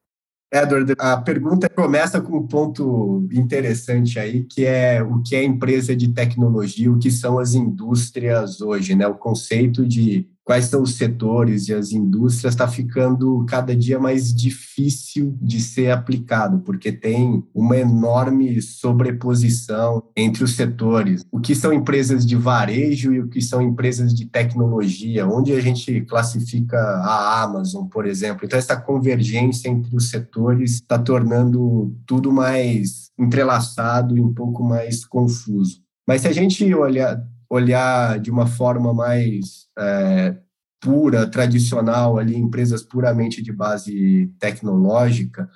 Edward, 0.52 0.94
a 1.00 1.16
pergunta 1.16 1.68
começa 1.68 2.20
com 2.20 2.38
um 2.38 2.46
ponto 2.46 3.26
interessante 3.32 4.20
aí, 4.20 4.44
que 4.44 4.64
é 4.64 5.02
o 5.02 5.20
que 5.20 5.34
é 5.34 5.42
empresa 5.42 5.96
de 5.96 6.12
tecnologia, 6.14 6.92
o 6.92 6.98
que 6.98 7.10
são 7.10 7.40
as 7.40 7.54
indústrias 7.54 8.60
hoje, 8.60 8.94
né? 8.94 9.04
O 9.08 9.16
conceito 9.16 9.84
de 9.84 10.28
quais 10.44 10.66
são 10.66 10.82
os 10.82 10.96
setores 10.96 11.68
e 11.68 11.74
as 11.74 11.90
indústrias 11.90 12.52
está 12.52 12.68
ficando 12.68 13.44
cada 13.48 13.74
dia 13.74 13.98
mais 13.98 14.32
difícil 14.32 15.36
de 15.40 15.60
ser 15.60 15.90
aplicado, 15.90 16.60
porque 16.60 16.92
tem 16.92 17.42
uma 17.54 17.76
enorme 17.76 18.60
sobreposição 18.60 20.02
entre 20.14 20.44
os 20.44 20.54
setores. 20.54 21.24
O 21.32 21.40
que 21.40 21.54
são 21.54 21.72
empresas 21.72 22.26
de 22.26 22.36
varejo 22.36 23.12
e 23.12 23.20
o 23.20 23.28
que 23.28 23.40
são 23.40 23.62
empresas 23.62 24.14
de 24.14 24.26
tecnologia, 24.26 25.26
onde 25.26 25.52
a 25.52 25.60
gente 25.60 26.02
classifica 26.02 26.76
a 26.76 27.42
Amazon, 27.42 27.86
por 27.86 28.06
exemplo. 28.06 28.44
Então, 28.44 28.58
essa 28.58 28.76
convergência 28.76 29.68
entre 29.68 29.96
os 29.96 30.10
setores 30.10 30.74
está 30.74 30.98
tornando 30.98 31.96
tudo 32.06 32.30
mais 32.30 33.10
entrelaçado 33.18 34.16
e 34.16 34.20
um 34.20 34.32
pouco 34.32 34.62
mais 34.62 35.04
confuso. 35.04 35.82
Mas 36.06 36.20
se 36.20 36.28
a 36.28 36.32
gente 36.32 36.72
olhar 36.74 37.24
olhar 37.54 38.18
de 38.18 38.30
uma 38.30 38.46
forma 38.46 38.92
mais 38.92 39.66
é, 39.78 40.36
pura, 40.80 41.26
tradicional, 41.26 42.18
ali, 42.18 42.36
empresas 42.36 42.82
puramente 42.82 43.42
de 43.42 43.52
base 43.52 44.32
tecnológica, 44.38 45.48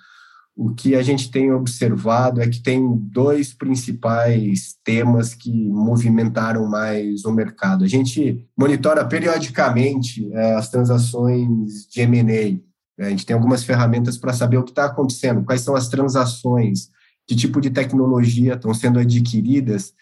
o 0.56 0.74
que 0.74 0.96
a 0.96 1.02
gente 1.02 1.30
tem 1.30 1.52
observado 1.52 2.40
é 2.40 2.48
que 2.48 2.61
tem 2.61 2.84
dois 2.96 3.54
principais 3.54 4.74
temas 4.82 5.32
que 5.32 5.52
movimentaram 5.68 6.68
mais 6.68 7.24
o 7.24 7.32
mercado. 7.32 7.84
A 7.84 7.88
gente 7.88 8.44
monitora 8.56 9.04
periodicamente 9.04 10.28
é, 10.32 10.54
as 10.54 10.68
transações 10.68 11.87
de 11.88 12.00
M&A. 12.00 13.04
A 13.04 13.11
gente 13.11 13.24
tem 13.24 13.34
algumas 13.34 13.62
ferramentas 13.62 14.18
para 14.18 14.32
saber 14.32 14.56
o 14.56 14.64
que 14.64 14.72
está 14.72 14.87
acontecendo, 14.87 15.44
quais 15.44 15.61
são 15.61 15.76
as 15.76 15.88
transações, 15.88 16.88
que 17.24 17.37
tipo 17.37 17.61
de 17.61 17.70
tecnologia 17.70 18.54
estão 18.54 18.74
sendo 18.74 18.98
adquiridas 18.98 19.92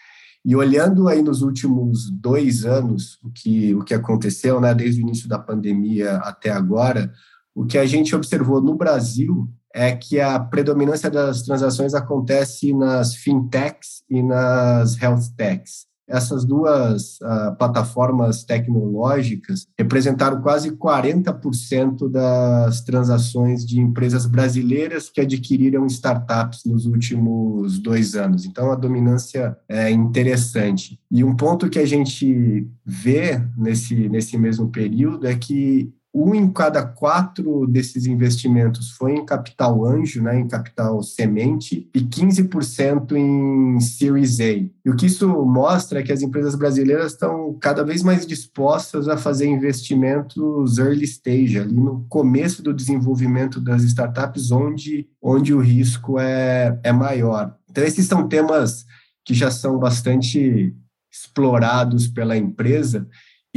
e 0.47 0.55
olhando 0.55 1.09
aí 1.09 1.23
nos 1.23 1.43
últimos 1.43 2.09
dois 2.09 2.65
anos, 2.65 3.19
o 3.25 3.31
que, 3.31 3.75
o 3.75 3.83
que 3.83 3.93
aconteceu, 3.93 4.61
né, 4.61 4.73
desde 4.73 5.01
o 5.01 5.03
início 5.03 5.29
da 5.29 5.41
pandemia 5.41 6.19
até 6.19 6.51
agora, 6.51 7.13
o 7.53 7.67
que 7.67 7.77
a 7.77 7.85
gente 7.85 8.15
observou 8.15 8.63
no 8.63 8.77
Brasil 8.77 9.51
é 9.75 9.91
que 9.97 10.21
a 10.21 10.39
predominância 10.39 11.11
das 11.11 11.43
transações 11.43 11.95
acontece 11.95 12.73
nas 12.73 13.17
fintechs 13.17 14.05
e 14.09 14.23
nas 14.23 14.97
health 15.03 15.35
techs 15.37 15.85
essas 16.09 16.45
duas 16.45 17.19
uh, 17.21 17.57
plataformas 17.59 18.45
tecnológicas 18.45 19.67
representaram 19.79 20.41
quase 20.41 20.71
40% 20.73 22.09
das 22.11 22.81
transações 22.83 23.65
de 23.67 23.81
empresas 23.81 24.27
brasileiras 24.27 25.09
que 25.09 25.21
adquiriram 25.21 25.87
startups 25.87 26.65
nos 26.65 26.87
últimos 26.87 27.79
dois 27.79 28.15
anos. 28.15 28.45
Então, 28.45 28.71
a 28.71 28.77
dominância 28.77 29.57
é 29.69 29.91
interessante. 29.91 30.99
E 31.11 31.25
um 31.25 31.35
ponto 31.35 31.69
que 31.69 31.79
a 31.79 31.87
gente 31.87 32.69
vê 32.85 33.41
nesse, 33.57 34.09
nesse 34.09 34.39
mesmo 34.39 34.69
período 34.69 35.27
é 35.27 35.35
que 35.35 35.93
um 36.19 36.35
em 36.35 36.51
cada 36.51 36.83
quatro 36.83 37.67
desses 37.67 38.07
investimentos 38.07 38.93
foi 38.93 39.13
em 39.13 39.27
capital 39.27 39.85
anjo, 39.85 40.23
né, 40.23 40.41
em 40.41 40.49
capital 40.49 41.03
semente, 41.03 41.91
e 41.95 42.01
15% 42.01 43.13
em 43.13 43.79
Series 43.81 44.41
A. 44.41 44.45
E 44.45 44.71
o 44.87 44.97
que 44.97 45.05
isso 45.05 45.29
mostra 45.45 46.01
é 46.01 46.03
que 46.03 46.13
as 46.13 46.23
empresas 46.23 46.55
brasileiras 46.55 47.13
estão 47.13 47.53
cada 47.61 47.85
vez 47.85 48.03
mais 48.03 48.27
dispostas 48.27 49.09
a 49.09 49.19
fazer 49.19 49.47
investimentos 49.47 50.79
early 50.79 51.05
stage, 51.05 51.59
ali 51.59 51.75
no 51.75 52.07
começo 52.09 52.63
do 52.63 52.73
desenvolvimento 52.73 53.61
das 53.61 53.83
startups, 53.83 54.51
onde, 54.51 55.07
onde 55.21 55.53
o 55.53 55.61
risco 55.61 56.19
é, 56.19 56.81
é 56.83 56.93
maior. 56.93 57.55
Então, 57.71 57.85
esses 57.85 58.07
são 58.07 58.27
temas 58.27 58.87
que 59.23 59.35
já 59.35 59.51
são 59.51 59.79
bastante 59.79 60.75
explorados 61.13 62.09
pela 62.09 62.39
empresa 62.39 63.07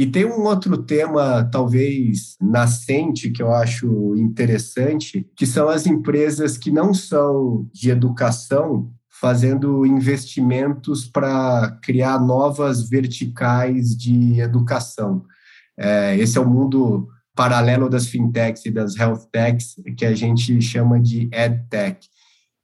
e 0.00 0.06
tem 0.06 0.24
um 0.24 0.44
outro 0.44 0.78
tema, 0.78 1.44
talvez 1.52 2.34
nascente, 2.40 3.28
que 3.28 3.42
eu 3.42 3.52
acho 3.52 4.14
interessante, 4.16 5.28
que 5.36 5.44
são 5.44 5.68
as 5.68 5.84
empresas 5.84 6.56
que 6.56 6.70
não 6.70 6.94
são 6.94 7.68
de 7.70 7.90
educação, 7.90 8.90
fazendo 9.10 9.84
investimentos 9.84 11.04
para 11.04 11.78
criar 11.82 12.18
novas 12.18 12.88
verticais 12.88 13.94
de 13.94 14.40
educação. 14.40 15.22
É, 15.78 16.16
esse 16.16 16.38
é 16.38 16.40
o 16.40 16.48
mundo 16.48 17.06
paralelo 17.36 17.90
das 17.90 18.06
fintechs 18.06 18.64
e 18.64 18.70
das 18.70 18.96
health 18.96 19.28
techs, 19.30 19.74
que 19.98 20.06
a 20.06 20.14
gente 20.14 20.62
chama 20.62 20.98
de 20.98 21.28
edtech. 21.30 22.08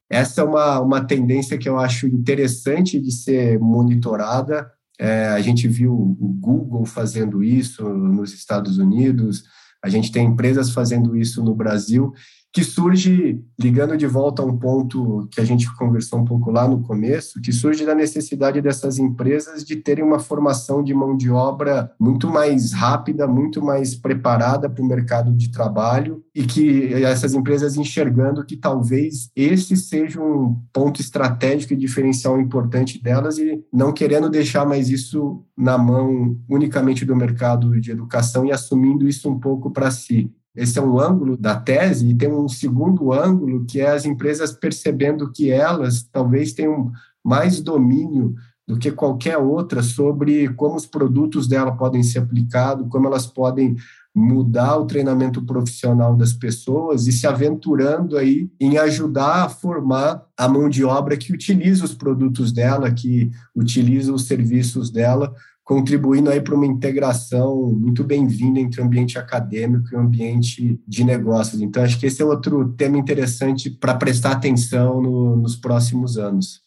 Essa 0.09 0.41
é 0.41 0.45
uma, 0.45 0.81
uma 0.81 1.05
tendência 1.05 1.59
que 1.59 1.69
eu 1.69 1.79
acho 1.79 2.07
interessante 2.07 2.99
de 2.99 3.13
ser 3.13 3.59
monitorada, 3.59 4.73
é, 4.99 5.29
a 5.29 5.41
gente 5.41 5.69
viu 5.69 5.93
o 5.93 6.29
Google 6.41 6.85
fazendo 6.87 7.43
isso 7.43 7.89
nos 7.89 8.33
Estados 8.33 8.79
Unidos, 8.79 9.45
a 9.83 9.89
gente 9.89 10.11
tem 10.11 10.27
empresas 10.27 10.71
fazendo 10.71 11.17
isso 11.17 11.43
no 11.45 11.55
Brasil, 11.55 12.13
que 12.57 12.65
surge, 12.65 13.45
ligando 13.61 13.99
de 13.99 14.07
volta 14.07 14.41
a 14.41 14.47
um 14.47 14.57
ponto 14.57 15.29
que 15.31 15.43
a 15.43 15.45
gente 15.45 15.71
conversou 15.77 16.21
um 16.21 16.25
pouco 16.25 16.51
lá 16.51 16.67
no 16.67 16.81
começo, 16.81 17.39
que 17.43 17.53
surge 17.53 17.85
da 17.85 17.95
necessidade 17.95 18.63
dessas 18.63 18.99
empresas 18.99 19.63
de 19.63 19.77
terem 19.77 20.03
uma 20.03 20.19
formação 20.19 20.83
de 20.83 20.95
mão 20.95 21.15
de 21.15 21.29
obra 21.31 21.93
muito 22.01 22.31
mais 22.31 22.73
rápida, 22.73 23.27
muito 23.27 23.63
mais 23.63 23.95
preparada 23.95 24.71
para 24.71 24.83
o 24.83 24.89
mercado 24.89 25.35
de 25.35 25.51
trabalho 25.51 26.25
e 26.35 26.47
que 26.47 26.95
essas 26.95 27.35
empresas 27.35 27.77
enxergando 27.77 28.43
que 28.43 28.57
talvez 28.57 29.29
esse 29.37 29.77
seja 29.77 30.19
um 30.19 30.59
ponto 30.73 30.99
estratégico 30.99 31.75
e 31.75 31.77
diferencial 31.77 32.41
importante 32.41 33.03
delas 33.03 33.37
e 33.37 33.63
não 33.71 33.93
querendo 33.93 34.31
deixar 34.31 34.65
mais 34.65 34.89
isso 34.89 35.45
na 35.55 35.77
mão 35.77 36.35
unicamente 36.49 37.05
do 37.05 37.15
mercado 37.15 37.79
de 37.79 37.91
educação 37.91 38.47
e 38.47 38.51
assumindo 38.51 39.07
isso 39.07 39.29
um 39.29 39.39
pouco 39.39 39.71
para 39.71 39.91
si. 39.91 40.33
Esse 40.57 40.79
é 40.79 40.83
um 40.83 40.99
ângulo 40.99 41.37
da 41.37 41.55
tese, 41.55 42.09
e 42.09 42.15
tem 42.15 42.33
um 42.33 42.49
segundo 42.49 43.13
ângulo, 43.13 43.65
que 43.67 43.81
é 43.81 43.91
as 43.91 44.07
empresas 44.07 44.53
percebendo 44.53 45.31
que 45.31 45.51
elas 45.51 46.03
talvez 46.11 46.53
tenham 46.53 46.91
mais 47.23 47.61
domínio 47.61 48.35
do 48.67 48.79
que 48.79 48.91
qualquer 48.91 49.39
outra 49.39 49.83
sobre 49.83 50.49
como 50.55 50.75
os 50.75 50.87
produtos 50.87 51.47
dela 51.47 51.77
podem 51.77 52.03
ser 52.03 52.19
aplicados, 52.19 52.89
como 52.89 53.07
elas 53.07 53.27
podem 53.27 53.77
mudar 54.13 54.79
o 54.79 54.87
treinamento 54.87 55.45
profissional 55.45 56.17
das 56.17 56.33
pessoas 56.33 57.07
e 57.07 57.13
se 57.13 57.27
aventurando 57.27 58.17
aí 58.17 58.51
em 58.59 58.79
ajudar 58.79 59.45
a 59.45 59.49
formar 59.49 60.25
a 60.37 60.49
mão 60.49 60.71
de 60.71 60.83
obra 60.83 61.19
que 61.19 61.33
utiliza 61.33 61.85
os 61.85 61.95
produtos 61.95 62.51
dela, 62.51 62.91
que 62.91 63.31
utiliza 63.55 64.13
os 64.13 64.27
serviços 64.27 64.91
dela 64.91 65.35
contribuindo 65.67 66.31
aí 66.31 66.41
para 66.41 66.55
uma 66.55 66.65
integração 66.65 67.73
muito 67.77 68.05
bem-vinda 68.05 68.61
entre 68.61 68.81
o 68.81 68.85
ambiente 68.85 69.19
acadêmico 69.19 69.89
e 69.91 69.97
o 69.97 69.99
ambiente 69.99 70.81
de 70.87 71.03
negócios. 71.03 71.61
Então, 71.61 71.83
acho 71.83 71.99
que 71.99 72.07
esse 72.07 72.23
é 72.23 72.25
outro 72.25 72.69
tema 72.75 72.97
interessante 72.97 73.69
para 73.69 73.93
prestar 73.97 74.31
atenção 74.31 75.03
no, 75.03 75.37
nos 75.37 75.57
próximos 75.57 76.17
anos. 76.17 76.63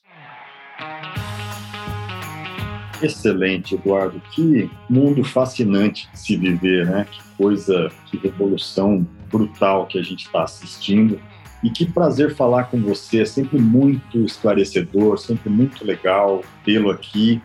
Excelente, 3.02 3.76
Eduardo. 3.76 4.22
Que 4.36 4.70
mundo 4.90 5.24
fascinante 5.24 6.10
de 6.12 6.20
se 6.20 6.36
viver, 6.36 6.86
né? 6.86 7.08
Que 7.10 7.22
coisa, 7.38 7.90
que 8.08 8.18
revolução 8.18 9.08
brutal 9.32 9.88
que 9.88 9.98
a 9.98 10.02
gente 10.04 10.26
está 10.26 10.44
assistindo. 10.44 11.18
E 11.64 11.70
que 11.70 11.86
prazer 11.86 12.36
falar 12.36 12.66
com 12.66 12.82
você, 12.82 13.22
é 13.22 13.26
sempre 13.26 13.60
muito 13.60 14.26
esclarecedor, 14.26 15.18
sempre 15.18 15.50
muito 15.50 15.86
legal 15.86 16.42
tê-lo 16.66 16.92
aqui. 16.92 17.42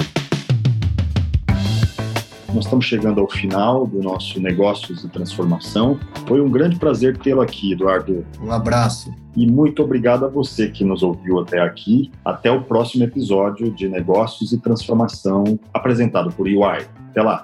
Nós 2.54 2.66
estamos 2.66 2.84
chegando 2.84 3.20
ao 3.20 3.28
final 3.28 3.84
do 3.84 4.00
nosso 4.00 4.40
Negócios 4.40 5.02
e 5.02 5.08
Transformação. 5.08 5.98
Foi 6.24 6.40
um 6.40 6.48
grande 6.48 6.76
prazer 6.76 7.18
tê-lo 7.18 7.40
aqui, 7.40 7.72
Eduardo. 7.72 8.24
Um 8.40 8.52
abraço. 8.52 9.12
E 9.36 9.44
muito 9.44 9.82
obrigado 9.82 10.24
a 10.24 10.28
você 10.28 10.68
que 10.68 10.84
nos 10.84 11.02
ouviu 11.02 11.40
até 11.40 11.60
aqui. 11.60 12.12
Até 12.24 12.52
o 12.52 12.62
próximo 12.62 13.02
episódio 13.02 13.72
de 13.72 13.88
Negócios 13.88 14.52
e 14.52 14.58
Transformação, 14.58 15.58
apresentado 15.72 16.30
por 16.32 16.46
UI. 16.46 16.86
Até 17.10 17.22
lá. 17.22 17.42